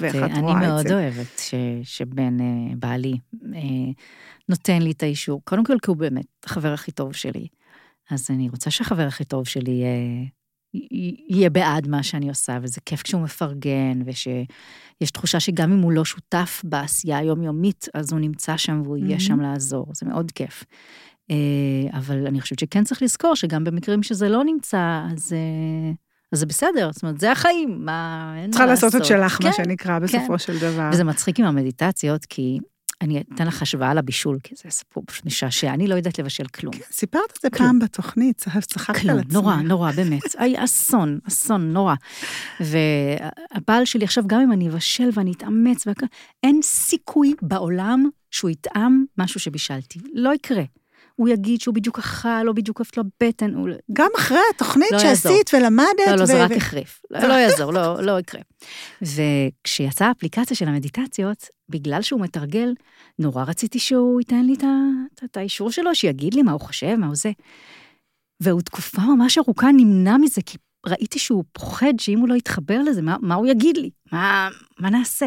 ואיך 0.00 0.16
את 0.16 0.20
רואה 0.20 0.28
את 0.28 0.34
זה? 0.34 0.40
אני 0.40 0.66
מאוד 0.66 0.92
אוהבת 0.92 1.38
ש, 1.38 1.54
שבן 1.82 2.38
uh, 2.40 2.76
בעלי 2.76 3.14
uh, 3.34 3.46
נותן 4.48 4.82
לי 4.82 4.90
את 4.90 5.02
האישור. 5.02 5.40
קודם 5.44 5.64
כל, 5.64 5.76
כי 5.82 5.90
הוא 5.90 5.96
באמת 5.96 6.26
החבר 6.44 6.72
הכי 6.72 6.92
טוב 6.92 7.12
שלי. 7.12 7.46
אז 8.10 8.26
אני 8.30 8.48
רוצה 8.48 8.70
שהחבר 8.70 9.06
הכי 9.06 9.24
טוב 9.24 9.46
שלי 9.46 9.82
uh, 9.82 10.30
יהיה 11.30 11.50
בעד 11.50 11.88
מה 11.88 12.02
שאני 12.02 12.28
עושה, 12.28 12.58
וזה 12.62 12.80
כיף 12.86 13.02
כשהוא 13.02 13.22
מפרגן, 13.22 14.02
ושיש 14.06 15.10
תחושה 15.12 15.40
שגם 15.40 15.72
אם 15.72 15.80
הוא 15.80 15.92
לא 15.92 16.04
שותף 16.04 16.62
בעשייה 16.64 17.18
היומיומית, 17.18 17.88
אז 17.94 18.12
הוא 18.12 18.20
נמצא 18.20 18.56
שם 18.56 18.80
והוא 18.84 18.96
יהיה 18.96 19.20
שם 19.20 19.40
לעזור, 19.40 19.86
זה 19.94 20.06
מאוד 20.06 20.30
כיף. 20.30 20.64
אה, 21.30 21.98
אבל 21.98 22.26
אני 22.26 22.40
חושבת 22.40 22.58
שכן 22.58 22.84
צריך 22.84 23.02
לזכור 23.02 23.34
שגם 23.34 23.64
במקרים 23.64 24.02
שזה 24.02 24.28
לא 24.28 24.44
נמצא, 24.44 25.02
אז... 25.12 25.32
אז 26.34 26.40
זה 26.40 26.46
בסדר, 26.46 26.90
זאת 26.92 27.02
אומרת, 27.02 27.20
זה 27.20 27.32
החיים, 27.32 27.84
מה, 27.84 28.32
אין 28.36 28.50
מה 28.58 28.66
לעשות. 28.66 28.80
צריכה 28.80 28.86
לעשות 28.86 28.94
את 28.94 29.04
שלך, 29.04 29.32
כן, 29.32 29.48
מה 29.48 29.52
שנקרא, 29.52 29.98
בסופו 29.98 30.32
כן. 30.32 30.38
של 30.38 30.58
דבר. 30.58 30.90
וזה 30.92 31.04
מצחיק 31.04 31.40
עם 31.40 31.46
המדיטציות, 31.46 32.24
כי 32.24 32.58
אני 33.00 33.22
אתן 33.34 33.46
לך 33.46 33.62
השוואה 33.62 33.94
לבישול, 33.94 34.38
כי 34.42 34.54
זה 34.56 34.70
סיפור 34.70 35.02
פשוט 35.06 35.26
משעשע, 35.26 35.74
אני 35.74 35.86
לא 35.86 35.94
יודעת 35.94 36.18
לבשל 36.18 36.44
כלום. 36.46 36.74
כן, 36.74 36.84
סיפרת 36.92 37.32
את 37.36 37.42
זה 37.42 37.50
כלום. 37.50 37.68
פעם 37.68 37.78
בתוכנית, 37.78 38.36
צחקת 38.60 39.08
על 39.08 39.18
עצמך. 39.18 39.32
נורא, 39.32 39.56
נורא, 39.56 39.92
באמת. 39.92 40.22
היה 40.38 40.64
אסון, 40.64 41.18
אסון, 41.28 41.72
נורא. 41.72 41.94
והבעל 42.60 43.84
שלי 43.84 44.04
עכשיו, 44.04 44.24
גם 44.26 44.40
אם 44.40 44.52
אני 44.52 44.68
אבשל 44.68 45.08
ואני 45.12 45.32
אתאמץ, 45.32 45.86
והכל, 45.86 46.06
אין 46.42 46.60
סיכוי 46.62 47.34
בעולם 47.42 48.08
שהוא 48.30 48.50
יטעם 48.50 49.04
משהו 49.18 49.40
שבישלתי. 49.40 49.98
לא 50.14 50.34
יקרה. 50.34 50.62
הוא 51.16 51.28
יגיד 51.28 51.60
שהוא 51.60 51.74
בדיוק 51.74 51.98
אכל, 51.98 52.48
או 52.48 52.54
בדיוק 52.54 52.80
עפת 52.80 52.96
לו 52.96 53.02
בטן. 53.22 53.54
הוא... 53.54 53.68
גם 53.92 54.08
אחרי 54.16 54.38
התוכנית 54.54 54.92
לא 54.92 54.98
שעשית 54.98 55.52
יעזור. 55.52 55.60
ולמדת. 55.60 56.06
לא, 56.06 56.14
לא, 56.14 56.22
ו... 56.22 56.26
זה 56.26 56.44
רק 56.44 56.50
החריף. 56.52 57.00
לא, 57.10 57.28
לא 57.28 57.32
יעזור, 57.32 57.72
לא, 57.72 58.02
לא 58.02 58.20
יקרה. 58.20 58.40
וכשיצאה 59.02 60.08
האפליקציה 60.08 60.56
של 60.56 60.68
המדיטציות, 60.68 61.48
בגלל 61.68 62.02
שהוא 62.02 62.20
מתרגל, 62.20 62.74
נורא 63.18 63.44
רציתי 63.44 63.78
שהוא 63.78 64.20
ייתן 64.20 64.44
לי 64.44 64.54
את 65.24 65.36
האישור 65.36 65.70
שלו, 65.70 65.94
שיגיד 65.94 66.34
לי 66.34 66.42
מה 66.42 66.52
הוא 66.52 66.60
חושב, 66.60 66.96
מה 66.96 67.06
הוא 67.06 67.16
זה. 67.16 67.30
והוא 68.40 68.60
תקופה 68.60 69.02
ממש 69.02 69.38
ארוכה 69.38 69.72
נמנע 69.72 70.16
מזה, 70.16 70.42
כי 70.46 70.58
ראיתי 70.86 71.18
שהוא 71.18 71.44
פוחד 71.52 71.92
שאם 71.98 72.18
הוא 72.18 72.28
לא 72.28 72.34
יתחבר 72.34 72.82
לזה, 72.82 73.02
מה, 73.02 73.16
מה 73.20 73.34
הוא 73.34 73.46
יגיד 73.46 73.76
לי? 73.76 73.90
מה, 74.12 74.48
מה 74.78 74.90
נעשה? 74.90 75.26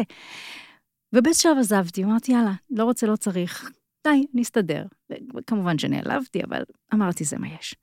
ובאיזה 1.12 1.40
שלב 1.40 1.58
עזבתי, 1.58 2.04
אמרתי, 2.04 2.32
יאללה, 2.32 2.52
לא 2.70 2.84
רוצה, 2.84 3.06
לא 3.06 3.16
צריך, 3.16 3.70
די, 4.06 4.26
נסתדר. 4.34 4.84
וכמובן 5.36 5.78
שנעלבתי, 5.78 6.44
אבל 6.44 6.62
אמרתי, 6.94 7.24
זה 7.24 7.38
מה 7.38 7.48
יש. 7.48 7.74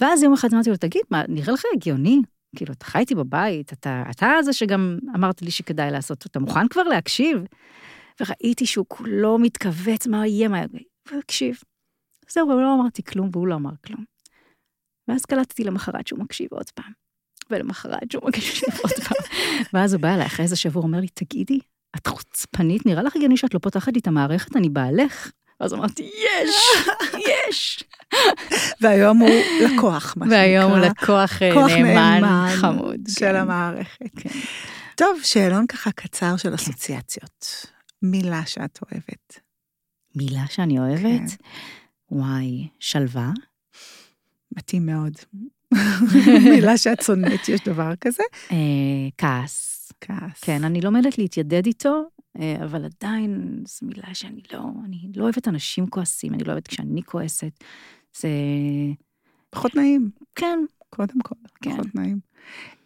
ואז 0.00 0.22
יום 0.22 0.32
אחד 0.32 0.48
אמרתי 0.52 0.70
לו, 0.70 0.76
תגיד, 0.76 1.02
מה, 1.10 1.22
נראה 1.28 1.52
לך 1.52 1.62
הגיוני? 1.74 2.20
כאילו, 2.56 2.72
אתה 2.72 2.84
חי 2.84 2.98
איתי 2.98 3.14
בבית, 3.14 3.72
אתה, 3.72 4.02
אתה 4.10 4.32
זה 4.42 4.52
שגם 4.52 4.98
אמרת 5.14 5.42
לי 5.42 5.50
שכדאי 5.50 5.90
לעשות, 5.90 6.26
אתה 6.26 6.40
מוכן 6.40 6.68
כבר 6.68 6.82
להקשיב? 6.82 7.38
וראיתי 8.20 8.66
שהוא 8.66 8.86
כולו 8.88 9.38
מתכווץ, 9.38 10.06
מה 10.06 10.26
יהיה, 10.26 10.48
מה... 10.48 10.62
והוא 11.08 11.18
הקשיב. 11.18 11.60
זהו, 12.28 12.52
אבל 12.52 12.62
לא 12.62 12.74
אמרתי 12.74 13.02
כלום, 13.02 13.30
והוא 13.32 13.46
לא 13.46 13.54
אמר 13.54 13.72
כלום. 13.86 14.04
ואז 15.08 15.24
קלטתי 15.24 15.64
למחרת 15.64 16.06
שהוא 16.06 16.20
מקשיב 16.20 16.48
עוד 16.50 16.70
פעם. 16.70 16.92
ולמחרת 17.50 18.10
שהוא 18.10 18.28
מקשיב 18.28 18.68
עוד 18.82 18.92
פעם. 18.92 19.16
ואז 19.72 19.94
הוא 19.94 20.02
בא 20.02 20.14
אליי 20.14 20.26
אחרי 20.26 20.44
איזה 20.44 20.56
שבוע, 20.56 20.82
אומר 20.82 21.00
לי, 21.00 21.08
תגידי, 21.08 21.58
את 21.96 22.06
חוצפנית, 22.06 22.86
נראה 22.86 23.02
לך 23.02 23.16
הגיוני 23.16 23.36
שאת 23.36 23.54
לא 23.54 23.58
פותחת 23.58 23.92
לי 23.92 24.00
את 24.00 24.06
המערכת, 24.06 24.56
אני 24.56 24.68
בעלך. 24.68 25.30
אז 25.60 25.74
אמרתי, 25.74 26.02
יש, 26.02 26.56
יש. 27.16 27.84
והיום 28.80 29.18
הוא 29.18 29.30
לקוח, 29.64 30.14
מה 30.16 30.26
שנקרא. 30.26 30.38
והיום 30.38 30.72
הוא 30.72 30.78
לקוח 30.78 31.42
אה, 31.42 31.82
נאמן, 31.82 32.48
חמוד. 32.60 33.00
של 33.08 33.20
כן. 33.20 33.34
המערכת. 33.34 34.10
כן. 34.16 34.30
טוב, 34.96 35.20
שאלון 35.22 35.66
ככה 35.66 35.92
קצר 35.92 36.36
של 36.36 36.54
אסוציאציות. 36.54 37.66
מילה 38.02 38.46
שאת 38.46 38.78
אוהבת. 38.82 39.40
מילה 40.14 40.44
שאני 40.48 40.78
אוהבת? 40.78 41.30
כן. 41.30 41.36
וואי, 42.10 42.68
שלווה. 42.80 43.30
מתאים 44.56 44.86
מאוד. 44.86 45.12
מילה 46.54 46.78
שאת 46.78 47.02
שונאת, 47.02 47.48
יש 47.48 47.60
דבר 47.64 47.92
כזה? 48.00 48.22
אה, 48.50 48.56
כעס. 49.18 49.75
כעס. 50.00 50.40
כן, 50.40 50.64
אני 50.64 50.80
לומדת 50.80 51.18
להתיידד 51.18 51.66
איתו, 51.66 52.02
אה, 52.38 52.56
אבל 52.64 52.84
עדיין 52.84 53.62
זו 53.66 53.86
מילה 53.86 54.14
שאני 54.14 54.42
לא, 54.52 54.60
אני 54.84 55.08
לא 55.16 55.24
אוהבת 55.24 55.48
אנשים 55.48 55.86
כועסים, 55.86 56.34
אני 56.34 56.44
לא 56.44 56.52
אוהבת 56.52 56.68
כשאני 56.68 57.02
כועסת. 57.02 57.64
זה... 58.16 58.28
פחות 59.50 59.74
נעים. 59.74 60.10
כן. 60.34 60.58
קודם 60.90 61.20
כל, 61.22 61.34
כן. 61.62 61.70
פחות 61.70 61.94
נעים. 61.94 62.20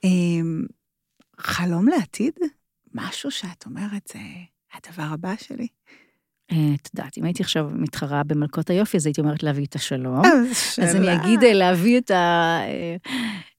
אמ, 0.04 0.64
חלום 1.38 1.88
לעתיד? 1.88 2.34
משהו 2.94 3.30
שאת 3.30 3.66
אומרת, 3.66 4.12
זה 4.12 4.18
הדבר 4.74 5.02
הבא 5.12 5.34
שלי. 5.36 5.66
אה, 6.52 6.74
את 6.74 6.88
יודעת, 6.94 7.18
אם 7.18 7.24
הייתי 7.24 7.42
עכשיו 7.42 7.70
מתחרה 7.72 8.22
במלכות 8.22 8.70
היופי, 8.70 8.96
אז 8.96 9.06
הייתי 9.06 9.20
אומרת 9.20 9.42
להביא 9.42 9.66
את 9.66 9.74
השלום. 9.74 10.22
אז 10.82 10.96
אני 10.96 11.16
אגיד 11.16 11.40
להביא 11.42 11.98
את 11.98 12.10
ה... 12.10 12.60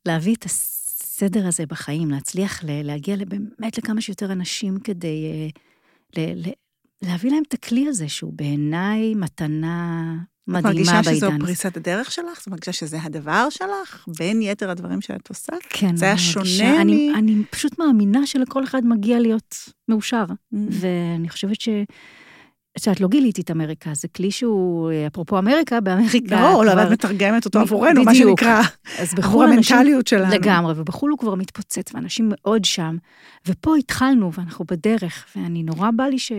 להביא 0.06 0.36
את 0.36 0.44
הס... 0.44 0.81
הסדר 1.24 1.48
הזה 1.48 1.66
בחיים, 1.66 2.12
להצליח 2.12 2.60
להגיע 2.64 3.16
באמת 3.28 3.78
לכמה 3.78 4.02
שיותר 4.02 4.32
אנשים 4.32 4.80
כדי 4.80 5.26
אה, 6.18 6.34
להביא 7.02 7.32
להם 7.32 7.44
את 7.48 7.54
הכלי 7.54 7.88
הזה, 7.88 8.10
שהוא 8.10 8.34
בעיניי 8.34 9.16
מתנה 9.16 10.16
מדהימה 10.48 10.72
בעידן. 10.72 10.88
את 10.90 10.94
מרגישה 10.94 11.04
שזו 11.14 11.30
פריסת 11.40 11.78
הדרך 11.78 12.12
שלך? 12.12 12.42
את 12.42 12.48
מרגישה 12.48 12.72
שזה 12.72 12.98
הדבר 13.04 13.48
שלך, 13.50 14.06
בין 14.18 14.42
יתר 14.42 14.70
הדברים 14.70 15.02
שאת 15.02 15.30
עושה? 15.30 15.54
כן. 15.70 15.96
זה 15.96 16.06
היה 16.06 16.18
שונה 16.18 16.74
מ... 16.78 16.82
אני, 16.82 17.12
אני 17.16 17.44
פשוט 17.50 17.80
מאמינה 17.80 18.28
שלכל 18.28 18.64
אחד 18.64 18.86
מגיע 18.86 19.20
להיות 19.20 19.56
מאושר, 19.90 20.26
mm. 20.26 20.58
ואני 20.72 21.30
חושבת 21.30 21.62
ש... 21.62 21.70
את 22.78 22.88
יודעת, 22.88 23.02
לא 23.02 23.08
גיליתי 23.08 23.42
את 23.42 23.52
אמריקה, 23.52 23.92
זה 23.94 24.08
כלי 24.08 24.32
שהוא, 24.32 24.92
אפרופו 25.08 25.40
אמריקה, 25.40 25.82
באמריקה 25.82 26.42
לא, 26.42 26.66
לא, 26.66 26.84
את 26.84 26.92
מתרגמת 26.92 27.46
אותו 27.46 27.60
עבורנו, 27.60 28.04
מה 28.04 28.16
שנקרא, 28.16 28.62
עבור 29.18 29.44
המנטליות 29.44 30.08
שלנו. 30.08 30.34
לגמרי, 30.34 30.74
ובחו"ל 30.78 31.12
הוא 31.12 31.20
כבר 31.20 31.36
מתפוצץ, 31.36 31.96
ואנשים 31.96 32.32
מאוד 32.32 32.66
שם. 32.66 32.98
ופה 33.48 33.76
התחלנו, 33.76 34.34
ואנחנו 34.34 34.66
בדרך, 34.72 35.26
ואני 35.36 35.64
נורא 35.64 35.92
בא 35.96 36.04
לי 36.04 36.20
ש... 36.20 36.32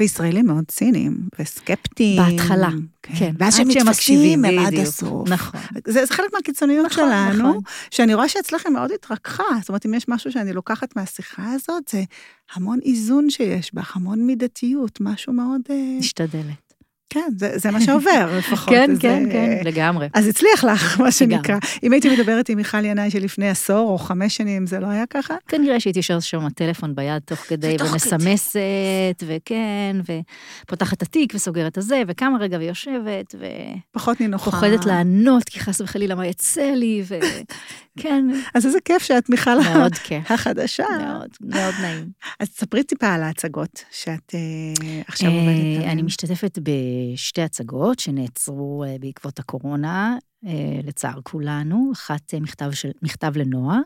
וישראלים 0.00 0.46
מאוד 0.46 0.64
ציניים, 0.68 1.18
וסקפטיים. 1.38 2.22
בהתחלה, 2.22 2.70
כן. 3.08 3.14
כן. 3.18 3.34
ואז 3.38 3.56
שהם 3.56 3.68
מתפסים, 3.68 4.44
הם 4.44 4.58
עד 4.58 4.74
הסוף. 4.74 5.28
נכון. 5.28 5.60
זה, 5.86 6.06
זה 6.06 6.14
חלק 6.14 6.32
מהקיצוניות 6.34 6.86
נכון, 6.86 7.04
שלנו, 7.08 7.48
נכון. 7.48 7.60
שאני 7.90 8.14
רואה 8.14 8.28
שאצלכם 8.28 8.72
מאוד 8.72 8.90
התרככה. 8.92 9.44
זאת 9.60 9.68
אומרת, 9.68 9.86
אם 9.86 9.94
יש 9.94 10.08
משהו 10.08 10.32
שאני 10.32 10.52
לוקחת 10.52 10.96
מהשיחה 10.96 11.52
הזאת, 11.52 11.88
זה 11.88 12.02
המון 12.54 12.78
איזון 12.84 13.30
שיש 13.30 13.74
בך, 13.74 13.96
המון 13.96 14.26
מידתיות, 14.26 15.00
משהו 15.00 15.32
מאוד... 15.32 15.60
משתדלת. 15.98 16.67
כן, 17.10 17.30
זה, 17.36 17.58
זה 17.58 17.70
מה 17.70 17.80
שעובר 17.80 18.30
לפחות. 18.38 18.68
כן, 18.68 18.94
זה, 18.94 19.00
כן, 19.00 19.28
כן, 19.32 19.60
לגמרי. 19.64 20.08
אז 20.14 20.26
הצליח 20.26 20.64
לך, 20.64 21.00
מה 21.00 21.12
שנקרא. 21.12 21.58
אם 21.82 21.92
הייתי 21.92 22.16
מדברת 22.16 22.48
עם 22.48 22.56
מיכל 22.56 22.84
ינאי 22.84 23.10
של 23.10 23.18
לפני 23.18 23.48
עשור 23.48 23.90
או 23.90 23.98
חמש 23.98 24.36
שנים, 24.36 24.66
זה 24.66 24.80
לא 24.80 24.86
היה 24.86 25.06
ככה? 25.06 25.34
כנראה 25.48 25.80
שהייתי 25.80 25.98
יושבת 25.98 26.22
שם 26.22 26.46
הטלפון 26.46 26.94
ביד 26.94 27.22
תוך 27.24 27.38
כדי, 27.38 27.76
ומסמסת, 27.80 29.22
וכן, 29.26 29.96
ופותחת 30.64 30.96
את 30.96 31.02
התיק 31.02 31.32
וסוגרת 31.34 31.72
את 31.72 31.78
הזה, 31.78 32.02
וקמה 32.08 32.38
רגע 32.38 32.58
ויושבת, 32.58 33.34
ו... 33.38 33.46
פחות 33.90 34.20
נינוחה. 34.20 34.50
פוחדת 34.50 34.86
לענות, 34.86 35.44
כי 35.44 35.60
חס 35.60 35.80
וחלילה 35.80 36.14
מה 36.14 36.26
יצא 36.26 36.72
לי, 36.74 37.02
וכן. 37.06 38.24
אז 38.54 38.66
איזה 38.66 38.78
כיף 38.84 39.02
שאת 39.02 39.30
מיכל 39.30 39.58
מאוד 39.60 39.94
כיף. 39.94 40.30
החדשה. 40.30 40.84
מאוד, 41.00 41.28
מאוד 41.40 41.74
נעים. 41.82 42.08
אז 42.40 42.50
תספרי 42.50 42.82
טיפה 42.82 43.08
על 43.08 43.22
ההצגות 43.22 43.84
שאת 43.90 44.34
אה, 44.34 44.40
עכשיו 45.06 45.30
עובדת 45.30 45.48
אה, 45.48 45.76
עליהן. 45.76 45.90
אני 45.90 46.02
משתתפת 46.02 46.58
ב... 46.62 46.70
שתי 47.16 47.42
הצגות 47.42 47.98
שנעצרו 47.98 48.84
אה, 48.84 48.96
בעקבות 49.00 49.38
הקורונה, 49.38 50.16
אה, 50.46 50.80
לצער 50.84 51.20
כולנו. 51.22 51.90
אחת 51.92 52.34
אה, 52.34 52.40
מכתב, 52.40 52.70
של, 52.72 52.90
מכתב 53.02 53.32
לנועה, 53.36 53.78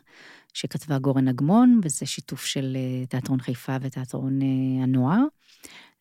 שכתבה 0.53 0.99
גורן 0.99 1.27
אגמון, 1.27 1.79
וזה 1.83 2.05
שיתוף 2.05 2.45
של 2.45 2.77
תיאטרון 3.09 3.39
חיפה 3.39 3.75
ותיאטרון 3.81 4.39
הנוער. 4.83 5.23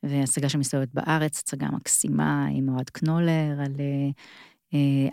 והצגה 0.03 0.49
שמסתובבת 0.49 0.89
בארץ, 0.95 1.39
הצגה 1.39 1.67
מקסימה 1.67 2.47
עם 2.47 2.69
אוהד 2.69 2.91
קנולר 2.91 3.61
על 3.61 3.73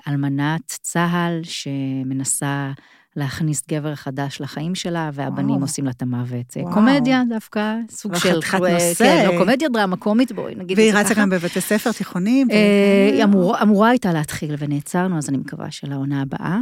אלמנת 0.07 0.67
צה"ל 0.67 1.41
שמנסה 1.43 2.71
להכניס 3.15 3.63
גבר 3.69 3.95
חדש 3.95 4.41
לחיים 4.41 4.75
שלה, 4.75 5.09
והבנים 5.13 5.49
וואו. 5.49 5.61
עושים 5.61 5.85
לה 5.85 5.91
את 5.91 6.01
המוות. 6.01 6.57
וואו. 6.57 6.73
קומדיה 6.73 7.23
דווקא, 7.29 7.75
סוג 7.89 8.15
של... 8.15 8.29
וחתיכת 8.29 8.59
נושא. 8.59 9.05
כן, 9.05 9.25
לא 9.27 9.37
קומדיה 9.37 9.69
דרמה 9.69 9.97
קומית, 9.97 10.31
בואי 10.31 10.55
נגיד. 10.55 10.77
והיא 10.77 10.93
רצה 10.93 11.13
גם 11.13 11.29
בבתי 11.29 11.61
ספר 11.61 11.91
תיכוניים. 11.91 12.51
אה, 12.51 13.09
היא 13.13 13.23
אמור, 13.23 13.61
אמורה 13.61 13.89
הייתה 13.89 14.13
להתחיל 14.13 14.55
ונעצרנו, 14.59 15.17
אז 15.17 15.29
אני 15.29 15.37
מקווה 15.37 15.71
שלעונה 15.71 16.21
הבאה. 16.21 16.59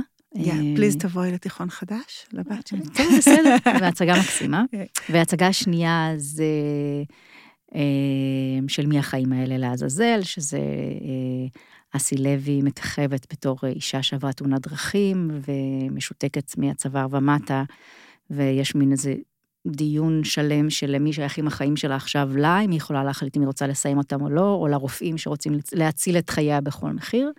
פליז 0.76 0.96
אה, 0.96 1.00
תבואי 1.00 1.32
לתיכון 1.32 1.70
חדש, 1.70 2.28
לבת 2.34 2.68
שלי. 2.68 2.82
כן, 2.96 3.08
בסדר, 3.18 3.56
והצגה 3.66 4.20
מקסימה. 4.20 4.64
והצגה 5.10 5.48
השנייה 5.48 6.14
זה 6.18 6.44
אה, 7.76 7.82
של 8.68 8.86
מי 8.86 9.00
החיים 9.00 9.34
האלה 9.34 9.58
לעזאזל, 9.58 10.20
שזה 10.24 10.60
אסי 11.92 12.18
לוי 12.18 12.62
מככבת 12.62 13.34
בתור 13.34 13.58
אישה 13.64 14.04
שעברה 14.04 14.34
תאונת 14.34 14.68
דרכים 14.68 15.32
ומשותקת 15.48 16.58
מהצוואר 16.58 17.08
ומטה, 17.12 17.64
ויש 18.30 18.76
מין 18.76 18.92
איזה 18.92 19.16
דיון 19.68 20.24
שלם 20.24 20.70
של 20.70 20.92
למי 20.92 21.14
שייכים 21.14 21.48
החיים 21.48 21.76
שלה 21.76 21.96
עכשיו 21.96 22.30
לה, 22.38 22.60
אם 22.60 22.72
היא 22.72 22.78
יכולה 22.78 23.04
להחליט 23.04 23.38
אם 23.38 23.42
היא 23.42 23.48
רוצה 23.48 23.68
לסיים 23.68 23.98
אותם 23.98 24.22
או 24.22 24.30
לא, 24.30 24.54
או 24.54 24.68
לרופאים 24.68 25.18
שרוצים 25.18 25.54
להציל 25.74 26.18
את 26.18 26.30
חייה 26.30 26.62
בכל 26.62 26.92
מחיר. 26.92 27.32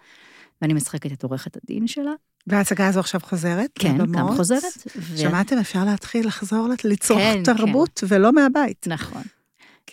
ואני 0.63 0.75
משחקת 0.75 1.13
את 1.13 1.23
עורכת 1.23 1.57
הדין 1.57 1.87
שלה. 1.87 2.13
וההצגה 2.47 2.87
הזו 2.87 3.01
עכשיו 3.01 3.21
חוזרת? 3.25 3.71
כן, 3.75 3.95
לבמות? 3.95 4.17
גם 4.17 4.37
חוזרת. 4.37 4.63
ו- 4.97 5.19
שמעתם, 5.19 5.59
אפשר 5.59 5.85
להתחיל 5.85 6.27
לחזור 6.27 6.69
לצרוך 6.85 7.19
כן, 7.19 7.43
תרבות 7.43 8.05
ולא 8.09 8.33
מהבית. 8.33 8.87
נכון. 8.89 9.23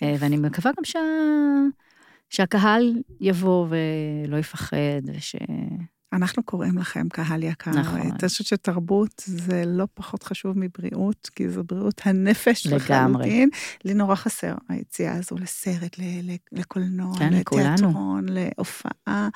אה, 0.02 0.16
ואני 0.20 0.38
מקווה 0.38 0.72
גם 0.78 0.84
שה... 0.84 1.00
שהקהל 2.30 3.02
יבוא 3.20 3.68
ולא 3.70 4.38
יפחד, 4.38 4.78
וש... 5.06 5.36
אנחנו 6.14 6.44
קוראים 6.44 6.78
לכם, 6.78 7.10
קהל 7.10 7.44
יקר. 7.44 7.72
נכון. 7.72 8.00
אני 8.00 8.12
חושבת 8.30 8.48
שתרבות 8.48 9.24
זה 9.26 9.64
לא 9.66 9.88
פחות 9.94 10.24
חשוב 10.24 10.60
מבריאות, 10.60 11.30
כי 11.36 11.50
זו 11.50 11.64
בריאות 11.64 12.02
הנפש 12.06 12.68
לגמרי. 12.68 12.78
לחלוטין. 12.78 13.50
לי 13.86 13.94
נורא 13.94 14.16
חסר 14.16 14.56
היציאה 14.70 15.14
הזו 15.14 15.36
לסרט, 15.36 15.98
לקולנוע, 16.52 17.18
כן. 17.20 17.34
לתיאטרון, 17.34 18.26
להופעה, 18.30 19.30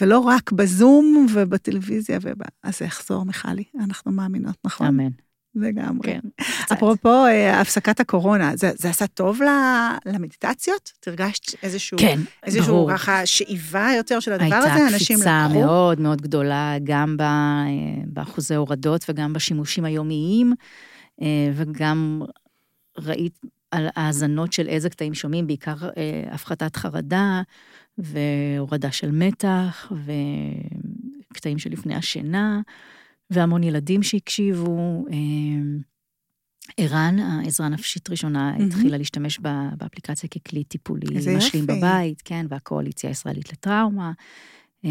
ולא 0.00 0.18
רק 0.18 0.52
בזום 0.52 1.26
ובטלוויזיה, 1.34 2.18
וב... 2.22 2.42
אז 2.62 2.78
זה 2.78 2.84
יחזור, 2.84 3.24
מיכלי, 3.24 3.64
אנחנו 3.80 4.12
מאמינות, 4.12 4.56
נכון? 4.64 4.86
אמן. 4.86 5.10
לגמרי. 5.54 6.02
כן. 6.02 6.20
קצת. 6.64 6.72
אפרופו 6.72 7.26
אה, 7.26 7.60
הפסקת 7.60 8.00
הקורונה, 8.00 8.56
זה, 8.56 8.70
זה 8.74 8.90
עשה 8.90 9.06
טוב 9.06 9.40
למדיטציות? 10.06 10.92
תרגשת 11.00 11.64
איזשהו, 11.64 11.98
כן, 11.98 12.20
איזשהו 12.42 12.66
ברור. 12.66 12.92
ככה 12.92 13.26
שאיבה 13.26 13.88
יותר 13.96 14.20
של 14.20 14.32
הדבר 14.32 14.44
הייתה 14.44 14.74
הזה? 14.74 14.94
אנשים 14.94 15.16
קפיצה? 15.16 15.48
מאוד 15.48 16.00
מאוד 16.00 16.22
גדולה, 16.22 16.74
גם 16.84 17.16
ב- 17.16 17.22
אה, 17.22 17.66
באחוזי 18.06 18.54
הורדות 18.54 19.04
וגם 19.08 19.32
בשימושים 19.32 19.84
היומיים, 19.84 20.54
אה, 21.22 21.26
וגם 21.54 22.22
ראית 22.98 23.38
על 23.70 23.88
האזנות 23.96 24.52
של 24.52 24.68
איזה 24.68 24.90
קטעים 24.90 25.14
שומעים, 25.14 25.46
בעיקר 25.46 25.74
הפחתת 26.30 26.76
חרדה 26.76 27.42
והורדה 27.98 28.92
של 28.92 29.10
מתח 29.10 29.92
וקטעים 31.30 31.58
של 31.58 31.70
לפני 31.70 31.94
השינה, 31.94 32.60
והמון 33.30 33.62
ילדים 33.62 34.02
שהקשיבו. 34.02 35.04
אה, 35.12 35.16
ערן, 36.76 37.18
העזרה 37.18 37.66
הנפשית 37.66 38.10
ראשונה. 38.10 38.56
התחילה 38.56 38.98
להשתמש 38.98 39.38
באפליקציה 39.76 40.28
ככלי 40.28 40.64
טיפולי 40.64 41.06
משלים. 41.36 41.66
בבית, 41.66 42.22
כן, 42.24 42.46
והקואליציה 42.48 43.10
הישראלית 43.10 43.52
לטראומה. 43.52 44.12
אה, 44.84 44.90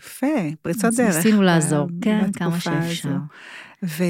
יפה, 0.00 0.26
פריצות 0.62 0.84
אז 0.84 0.96
דרך. 0.96 1.16
ניסינו 1.16 1.42
לעזור, 1.42 1.88
כן, 2.00 2.20
בתקופה 2.20 2.38
כמה 2.38 2.60
שאפשר. 2.60 3.08
הזו. 3.82 4.00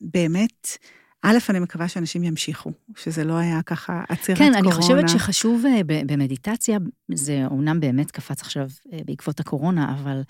ובאמת, 0.00 0.78
א', 1.22 1.38
אני 1.48 1.58
מקווה 1.58 1.88
שאנשים 1.88 2.24
ימשיכו, 2.24 2.72
שזה 2.96 3.24
לא 3.24 3.34
היה 3.34 3.62
ככה 3.62 4.02
עצירת 4.08 4.38
כן, 4.38 4.44
קורונה. 4.44 4.58
אני 4.58 4.72
חושבת 4.72 5.08
שחשוב 5.08 5.64
אה, 5.66 5.80
במדיטציה, 6.06 6.78
זה 7.14 7.44
אומנם 7.50 7.80
באמת 7.80 8.10
קפץ 8.10 8.40
עכשיו 8.40 8.68
אה, 8.92 8.98
בעקבות 9.04 9.40
הקורונה, 9.40 9.96
אבל 10.00 10.22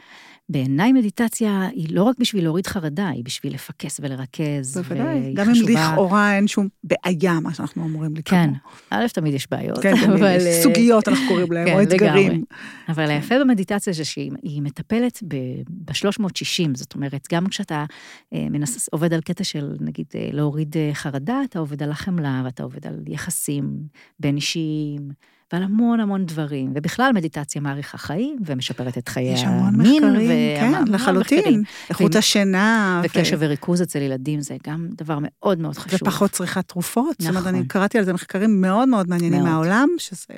בעיניי 0.49 0.93
מדיטציה 0.93 1.67
היא 1.73 1.89
לא 1.91 2.03
רק 2.03 2.17
בשביל 2.19 2.45
להוריד 2.45 2.67
חרדה, 2.67 3.09
היא 3.09 3.25
בשביל 3.25 3.55
לפקס 3.55 4.01
ולרכז, 4.03 4.77
בוודאי, 4.79 5.33
גם 5.35 5.49
אם 5.49 5.55
חשובה. 5.55 5.93
לכאורה 5.93 6.37
אין 6.37 6.49
שום 6.49 6.69
בעיה, 6.85 7.41
מה 7.41 7.55
שאנחנו 7.55 7.85
אמורים 7.85 8.17
לקרוא. 8.17 8.41
כן, 8.41 8.51
א', 8.91 9.07
תמיד 9.13 9.35
יש 9.35 9.51
בעיות, 9.51 9.79
כן, 9.79 9.97
תמיד 9.97 10.11
אבל... 10.11 10.37
יש 10.37 10.43
אה, 10.43 10.63
סוגיות, 10.63 11.09
אנחנו 11.09 11.25
קוראים 11.29 11.53
להם, 11.53 11.67
כן, 11.67 11.75
או 11.75 11.83
אתגרים. 11.83 12.33
לגמרי. 12.33 12.45
אבל 12.89 13.11
היפה 13.11 13.35
במדיטציה 13.41 13.93
זה 13.93 14.05
שהיא 14.05 14.33
היא 14.43 14.63
מטפלת 14.63 15.23
ב-360, 15.29 16.69
זאת 16.75 16.95
אומרת, 16.95 17.27
גם 17.33 17.47
כשאתה 17.47 17.85
מנס, 18.33 18.89
עובד 18.93 19.13
על 19.13 19.21
קטע 19.21 19.45
של, 19.45 19.77
נגיד, 19.81 20.07
להוריד 20.33 20.77
חרדה, 20.93 21.41
אתה 21.45 21.59
עובד 21.59 21.83
על 21.83 21.91
החמלה, 21.91 22.43
ואתה 22.45 22.63
עובד 22.63 22.87
על 22.87 22.95
יחסים 23.07 23.77
בין 24.21 24.37
אישיים, 24.37 25.09
ועל 25.53 25.63
המון 25.63 26.01
המון 26.01 26.27
דברים. 26.27 26.73
ובכלל, 26.75 27.13
מדיטציה 27.15 27.61
מאריכה 27.61 27.99
חיים, 27.99 28.37
ומשפרת 28.47 28.99
את 28.99 29.09
חיי 29.09 29.33
יש 29.33 29.45
המון 29.45 29.75
המין. 29.75 30.05
מחקרים, 30.05 30.57
כן, 30.61 30.93
לחלוטין. 30.93 31.63
איכות 31.91 32.15
ו- 32.15 32.19
השינה. 32.19 33.01
ו- 33.05 33.07
וקשב 33.07 33.37
וריכוז 33.41 33.83
אצל 33.83 33.99
ילדים 33.99 34.41
זה 34.41 34.57
גם 34.67 34.89
דבר 34.93 35.19
מאוד 35.21 35.59
מאוד 35.59 35.79
חשוב. 35.79 36.03
ופחות 36.03 36.31
צריכת 36.31 36.69
תרופות. 36.69 37.17
זאת 37.19 37.29
אומרת, 37.29 37.43
נכון. 37.43 37.55
אני 37.55 37.67
קראתי 37.67 37.99
על 37.99 38.05
זה 38.05 38.13
מחקרים 38.13 38.61
מאוד 38.61 38.89
מאוד 38.89 39.09
מעניינים 39.09 39.41
מאוד. 39.41 39.51
מהעולם, 39.51 39.89
שזה... 39.99 40.35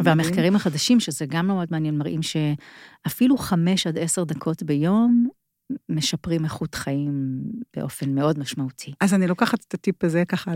והמחקרים 0.00 0.56
החדשים, 0.56 1.00
שזה 1.00 1.26
גם 1.26 1.46
מאוד 1.46 1.68
מעניין, 1.70 1.98
מראים 1.98 2.20
שאפילו 2.22 3.36
חמש 3.38 3.86
עד 3.86 3.98
עשר 3.98 4.24
דקות 4.24 4.62
ביום 4.62 5.28
משפרים 5.88 6.44
איכות 6.44 6.74
חיים 6.74 7.42
באופן 7.76 8.14
מאוד 8.14 8.38
משמעותי. 8.38 8.92
אז 9.00 9.14
אני 9.14 9.26
לוקחת 9.26 9.58
את 9.68 9.74
הטיפ 9.74 10.04
הזה 10.04 10.24
ככה 10.28 10.52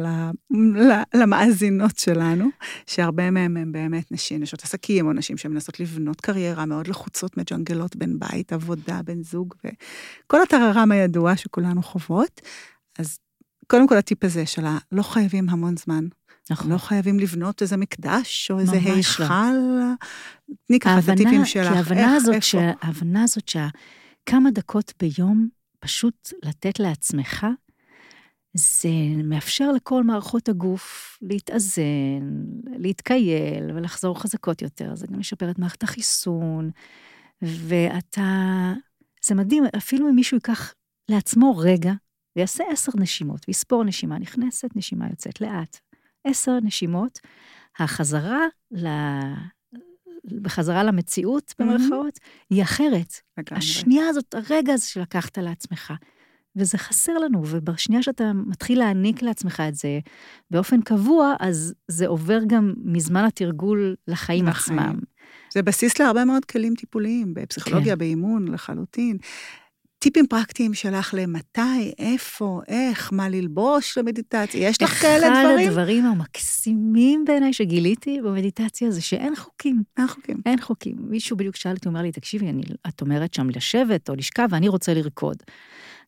למאזינות 1.15 1.99
שלנו, 1.99 2.49
שהרבה 2.87 3.31
מהם 3.31 3.57
הם 3.57 3.73
באמת 3.73 4.13
נשים, 4.13 4.41
נשות 4.43 4.63
עסקים, 4.63 5.07
או 5.07 5.13
נשים 5.13 5.37
שמנסות 5.37 5.81
לבנות 5.81 6.21
קריירה 6.21 6.67
מאוד 6.67 6.89
לחוצות, 6.89 7.37
מג'נגלות 7.37 7.97
בין 7.97 8.19
בית, 8.19 8.53
עבודה, 8.53 9.01
בן 9.05 9.23
זוג, 9.23 9.55
וכל 9.65 10.43
הטררם 10.43 10.93
הידוע 10.93 11.37
שכולנו 11.37 11.83
חוות. 11.83 12.41
אז 12.99 13.19
קודם 13.67 13.89
כל 13.89 13.97
הטיפ 13.97 14.25
הזה 14.25 14.47
של 14.47 14.67
ה- 14.67 14.79
לא 14.93 15.03
חייבים 15.03 15.49
המון 15.49 15.77
זמן, 15.77 16.05
נכון. 16.51 16.73
לא 16.73 16.79
חייבים 16.79 17.19
לבנות 17.21 17.63
איזה 17.63 17.77
מקדש 17.77 18.51
או 18.51 18.59
איזה 18.59 18.73
לא. 18.73 18.95
היכל. 18.95 19.25
תני 20.67 20.81
ככה 20.81 20.99
את 20.99 21.09
הטיפים 21.09 21.45
שלך. 21.45 21.69
כי 21.73 21.77
ההבנה 21.77 22.15
הזאת, 22.15 22.35
איפה. 22.35 22.47
שה, 22.47 22.71
ההבנה 22.83 23.23
הזאת 23.23 23.49
שהכמה 24.29 24.51
דקות 24.51 24.93
ביום 25.01 25.49
פשוט 25.81 26.33
לתת 26.43 26.81
לעצמך, 26.81 27.47
זה 28.55 28.89
מאפשר 29.25 29.73
לכל 29.73 30.05
מערכות 30.05 30.49
הגוף 30.49 31.19
להתאזן, 31.23 32.43
להתקייל 32.65 33.71
ולחזור 33.75 34.21
חזקות 34.21 34.63
יותר. 34.63 34.95
זה 34.95 35.07
גם 35.07 35.19
משפר 35.19 35.51
את 35.51 35.59
מערכת 35.59 35.83
החיסון, 35.83 36.71
ואתה... 37.43 38.73
זה 39.25 39.35
מדהים, 39.35 39.65
אפילו 39.77 40.09
אם 40.09 40.15
מישהו 40.15 40.37
ייקח 40.37 40.75
לעצמו 41.09 41.57
רגע 41.57 41.93
ויעשה 42.37 42.65
עשר 42.73 42.93
נשימות, 42.97 43.45
ויספור 43.49 43.85
נשימה 43.85 44.19
נכנסת, 44.19 44.77
נשימה 44.77 45.07
יוצאת 45.11 45.41
לאט. 45.41 45.79
עשר 46.25 46.59
נשימות, 46.63 47.19
החזרה. 47.79 48.41
בחזרה 50.43 50.85
למציאות, 50.85 51.55
במרכאות, 51.59 52.19
היא 52.51 52.63
אחרת. 52.63 53.13
לגמרי. 53.39 53.59
השנייה 53.59 54.09
הזאת, 54.09 54.35
הרגע 54.35 54.73
הזה 54.73 54.87
שלקחת 54.87 55.39
לעצמך. 55.39 55.93
וזה 56.57 56.79
חסר 56.79 57.13
לנו, 57.13 57.43
ובשנייה 57.47 58.03
שאתה 58.03 58.33
מתחיל 58.33 58.79
להעניק 58.79 59.23
לעצמך 59.23 59.63
את 59.69 59.75
זה 59.75 59.99
באופן 60.51 60.81
קבוע, 60.81 61.35
אז 61.41 61.75
זה 61.89 62.07
עובר 62.07 62.39
גם 62.47 62.75
מזמן 62.85 63.25
התרגול 63.25 63.95
לחיים 64.09 64.47
לחיים. 64.47 64.79
עצמם. 64.79 64.99
זה 65.55 65.63
בסיס 65.63 65.99
להרבה 65.99 66.25
מאוד 66.25 66.45
כלים 66.45 66.75
טיפוליים, 66.75 67.35
בפסיכולוגיה, 67.35 67.95
כן. 67.95 67.99
באימון, 67.99 68.49
לחלוטין. 68.49 69.19
טיפים 69.99 70.27
פרקטיים 70.27 70.75
שלך 70.75 71.15
למתי, 71.19 71.93
איפה, 71.99 72.61
איך, 72.69 73.13
מה 73.13 73.29
ללבוש 73.29 73.99
למדיטציה, 73.99 74.69
יש 74.69 74.83
לך 74.83 74.91
כאלה 74.91 75.33
אחד 75.33 75.45
דברים? 75.45 75.69
הדברים 75.69 76.05
המקסימים 76.05 77.25
בעיניי 77.25 77.53
שגיליתי 77.53 78.21
במדיטציה 78.25 78.91
זה 78.91 79.01
שאין 79.01 79.37
חוקים. 79.37 79.83
אין 79.99 80.07
חוקים. 80.07 80.37
אין 80.47 80.61
חוקים. 80.61 80.97
מישהו 80.99 81.37
בדיוק 81.37 81.57
שאל 81.57 81.73
אותי, 81.73 81.89
אומר 81.89 82.03
לי, 82.03 82.13
תקשיבי, 82.13 82.49
אני, 82.49 82.63
את 82.89 83.01
אומרת 83.01 83.35
שם 83.35 83.51
לשבת 83.51 84.11
או 84.11 84.15
לשכב, 84.15 84.49
ואני 84.51 84.69
רוצה 84.69 84.95
לרקוד. 84.95 85.37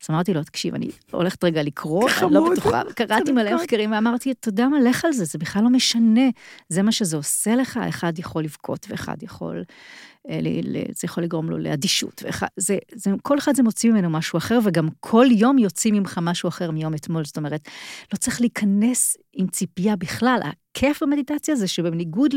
אז 0.03 0.11
אמרתי 0.11 0.35
לו, 0.35 0.45
תקשיב, 0.45 0.75
אני 0.75 0.89
הולכת 1.11 1.45
רגע 1.45 1.63
לקרוא, 1.63 2.09
אני 2.23 2.35
לא. 2.35 2.51
בטוחה, 2.53 2.83
קראתי 2.95 3.33
מלא. 3.33 3.55
מחקרים, 3.55 3.93
ואמרתי, 3.93 4.33
אתה 4.33 4.49
יודע 4.49 4.69
מה, 4.69 4.81
לך 4.81 5.05
על 5.05 5.13
זה, 5.13 5.25
זה 5.25 5.39
בכלל 5.39 5.63
לא 5.63 5.71
משנה. 5.71 6.29
זה 6.69 6.83
מה 6.83 6.93
שזה 6.93 7.17
עושה 7.17 7.55
לך, 7.55 7.81
אחד 7.89 8.19
יכול 8.19 8.45
לבכות 8.45 8.87
ואחד 8.91 9.23
יכול, 9.23 9.65
אה, 10.31 10.41
זה 10.73 11.05
יכול 11.05 11.25
לגרום 11.25 11.51
לו 11.51 11.59
לאדישות, 11.59 12.23
ואחד, 12.25 12.47
זה, 12.57 12.79
זה, 12.95 13.11
כל 13.23 13.39
אחד 13.39 13.55
זה 13.55 13.63
מוציא 13.63 13.91
ממנו 13.91 14.11
משהו 14.11 14.37
אחר, 14.37 14.59
וגם 14.65 14.89
כל 15.01 15.27
יום 15.31 15.59
יוצאים 15.59 15.95
ממך 15.95 16.19
משהו 16.23 16.49
אחר 16.49 16.71
מיום 16.71 16.95
אתמול, 16.95 17.25
זאת 17.25 17.37
אומרת, 17.37 17.69
לא 18.13 18.19
צריך 18.19 18.41
להיכנס 18.41 19.17
עם 19.33 19.47
ציפייה 19.47 19.97
בכלל. 19.97 20.41
הכיף 20.43 21.03
במדיטציה 21.03 21.57
זה 21.57 21.69
שבניגוד 21.69 22.35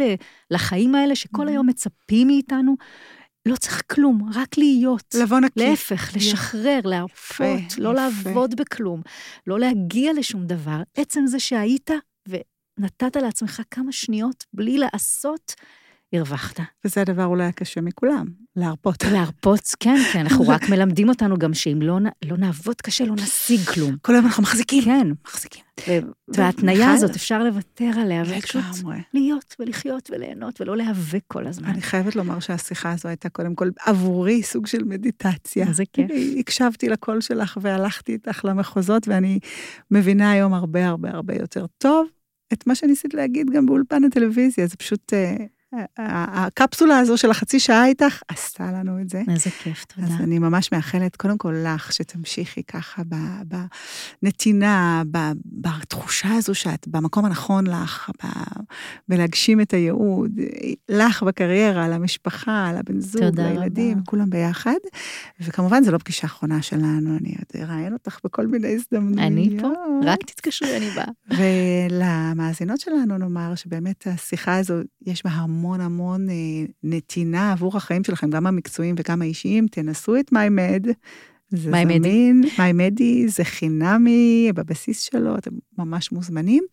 לחיים 0.52 0.95
האלה, 0.95 1.15
שכל 1.15 1.47
היום 1.47 1.67
מצפים 1.67 2.28
מאיתנו, 2.28 2.76
לא 3.47 3.56
צריך 3.56 3.84
כלום, 3.91 4.29
רק 4.36 4.58
להיות. 4.58 5.15
לבוא 5.23 5.39
נקי. 5.39 5.60
להפך, 5.60 6.15
לשחרר, 6.15 6.79
להרפות, 6.84 7.77
לא 7.77 7.89
יפה. 7.89 7.93
לעבוד 7.93 8.56
בכלום, 8.56 9.01
לא 9.47 9.60
להגיע 9.60 10.13
לשום 10.13 10.45
דבר. 10.45 10.82
עצם 10.97 11.27
זה 11.27 11.39
שהיית 11.39 11.89
ונתת 12.27 13.15
לעצמך 13.15 13.62
כמה 13.71 13.91
שניות 13.91 14.45
בלי 14.53 14.77
לעשות, 14.77 15.53
הרווחת. 16.17 16.60
וזה 16.86 17.02
הדבר 17.02 17.26
אולי 17.26 17.45
הקשה 17.45 17.82
מכולם, 17.82 18.26
להרפות. 18.56 19.04
להרפות, 19.04 19.76
כן, 19.80 19.95
כן, 20.13 20.19
אנחנו 20.19 20.47
רק 20.54 20.69
מלמדים 20.69 21.10
אותנו 21.10 21.38
גם 21.38 21.54
שאם 21.54 21.80
לא, 21.82 21.97
לא 22.26 22.38
נעבוד 22.38 22.82
קשה, 22.82 23.06
לא 23.06 23.13
נשיג 23.13 23.60
כלום. 23.60 23.95
כל 24.02 24.13
היום 24.13 24.26
אנחנו 24.26 24.43
מחזיקים. 24.43 24.84
כן, 24.84 25.08
מחזיקים. 25.26 25.63
וההתניה 26.28 26.91
הזאת, 26.91 27.15
אפשר 27.15 27.43
לוותר 27.43 27.91
עליה, 28.02 28.23
ופשוט. 28.28 28.63
להיות 29.13 29.56
ולחיות 29.60 30.10
וליהנות 30.12 30.62
ולא 30.62 30.78
להיאבק 30.78 31.21
כל 31.28 31.47
הזמן. 31.47 31.69
אני 31.69 31.82
חייבת 31.82 32.15
לומר 32.15 32.39
שהשיחה 32.39 32.91
הזו 32.91 33.10
הייתה 33.10 33.30
קודם 33.30 33.56
כל 33.56 33.69
עבורי 33.86 34.43
סוג 34.43 34.67
של 34.67 34.84
מדיטציה. 34.84 35.67
איזה 35.67 35.84
כיף. 35.93 36.12
הקשבתי 36.39 36.89
לקול 36.89 37.21
שלך 37.21 37.58
והלכתי 37.62 38.13
איתך 38.13 38.45
למחוזות, 38.45 39.08
ואני 39.08 39.39
מבינה 39.91 40.32
היום 40.32 40.54
הרבה 40.54 40.88
הרבה 40.88 41.10
הרבה 41.12 41.36
יותר 41.36 41.65
טוב 41.78 42.08
את 42.54 42.67
מה 42.67 42.76
שניסית 42.76 43.13
להגיד 43.13 43.49
גם 43.49 43.65
באולפן 43.65 44.04
הטלוויזיה. 44.04 44.67
זה 44.67 44.76
פשוט, 44.76 45.13
אה, 45.13 45.36
הקפסולה 45.97 46.99
הזו 46.99 47.17
של 47.17 47.31
החצי 47.31 47.59
שעה 47.59 47.86
איתך 47.86 48.21
עשתה 48.27 48.71
לנו 48.71 49.01
את 49.01 49.09
זה. 49.09 49.21
איזה 49.29 49.49
כיף, 49.49 49.86
תודה. 49.86 50.07
אז 50.07 50.13
אני 50.21 50.39
ממש 50.39 50.71
מאחלת, 50.71 51.15
קודם 51.15 51.38
כל 51.38 51.53
לך, 51.65 51.93
שתמשיכי 51.93 52.63
ככה 52.63 53.01
בנתינה, 54.23 55.03
בתחושה 55.45 56.29
הזו 56.31 56.55
שאת 56.55 56.88
במקום 56.88 57.25
הנכון 57.25 57.67
לך, 57.67 58.09
בלהגשים 59.07 59.62
את 59.62 59.73
הייעוד, 59.73 60.31
לך 60.89 61.23
בקריירה, 61.23 61.88
למשפחה, 61.88 62.71
לבן 62.79 62.99
זוג, 62.99 63.39
לילדים, 63.39 63.91
רבה. 63.91 64.01
כולם 64.05 64.29
ביחד. 64.29 64.71
וכמובן, 65.39 65.83
זו 65.83 65.91
לא 65.91 65.97
פגישה 65.97 66.27
אחרונה 66.27 66.62
שלנו, 66.62 67.17
אני 67.17 67.29
עוד 67.29 67.63
אראיין 67.63 67.93
אותך 67.93 68.19
בכל 68.23 68.47
מיני 68.47 68.75
הזדמנויות. 68.75 69.19
אני 69.19 69.57
פה, 69.62 69.69
רק 70.03 70.19
תתקשרי, 70.23 70.77
אני 70.77 70.89
באה. 70.89 71.39
ולמאזינות 71.89 72.79
שלנו 72.79 73.17
נאמר 73.17 73.55
שבאמת 73.55 74.07
השיחה 74.07 74.57
הזו, 74.57 74.73
יש 75.05 75.23
בה 75.25 75.31
המון 75.31 75.62
המון 75.82 76.30
אה, 76.30 76.36
נתינה 76.84 77.52
עבור 77.52 77.78
החיים 77.78 78.04
שלכם, 78.04 78.30
גם 78.30 78.47
המקצועיים 78.47 78.95
וגם 78.97 79.21
האישיים. 79.21 79.67
תנסו 79.67 80.15
את 80.15 80.32
MyMed. 80.34 80.88
זה 81.49 81.71
My 81.71 81.97
זמין, 81.97 82.43
MyMedi 82.58 83.28
זה 83.28 83.43
חינמי 83.43 84.52
בבסיס 84.56 85.02
שלו, 85.02 85.38
אתם 85.38 85.52
ממש 85.78 86.12
מוזמנים. 86.12 86.63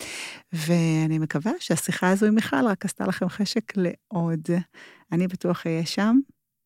ואני 0.53 1.19
מקווה 1.19 1.53
שהשיחה 1.61 2.11
הזו 2.11 2.27
עם 2.27 2.35
מיכל 2.35 2.67
רק 2.67 2.85
עשתה 2.85 3.05
לכם 3.05 3.29
חשק 3.29 3.73
לעוד. 3.77 4.41
אני 5.13 5.29
בטוח 5.29 5.67
אהיה 5.67 5.87
שם, 5.87 6.19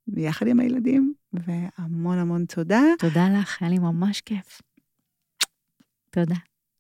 ביחד 0.07 0.47
עם 0.47 0.61
הילדים, 0.61 1.15
והמון 1.33 2.19
המון 2.19 2.45
תודה. 2.45 2.83
תודה 2.99 3.29
לך, 3.41 3.63
היה 3.63 3.71
לי 3.71 3.79
ממש 3.79 4.21
כיף. 4.21 4.61
תודה. 6.11 6.54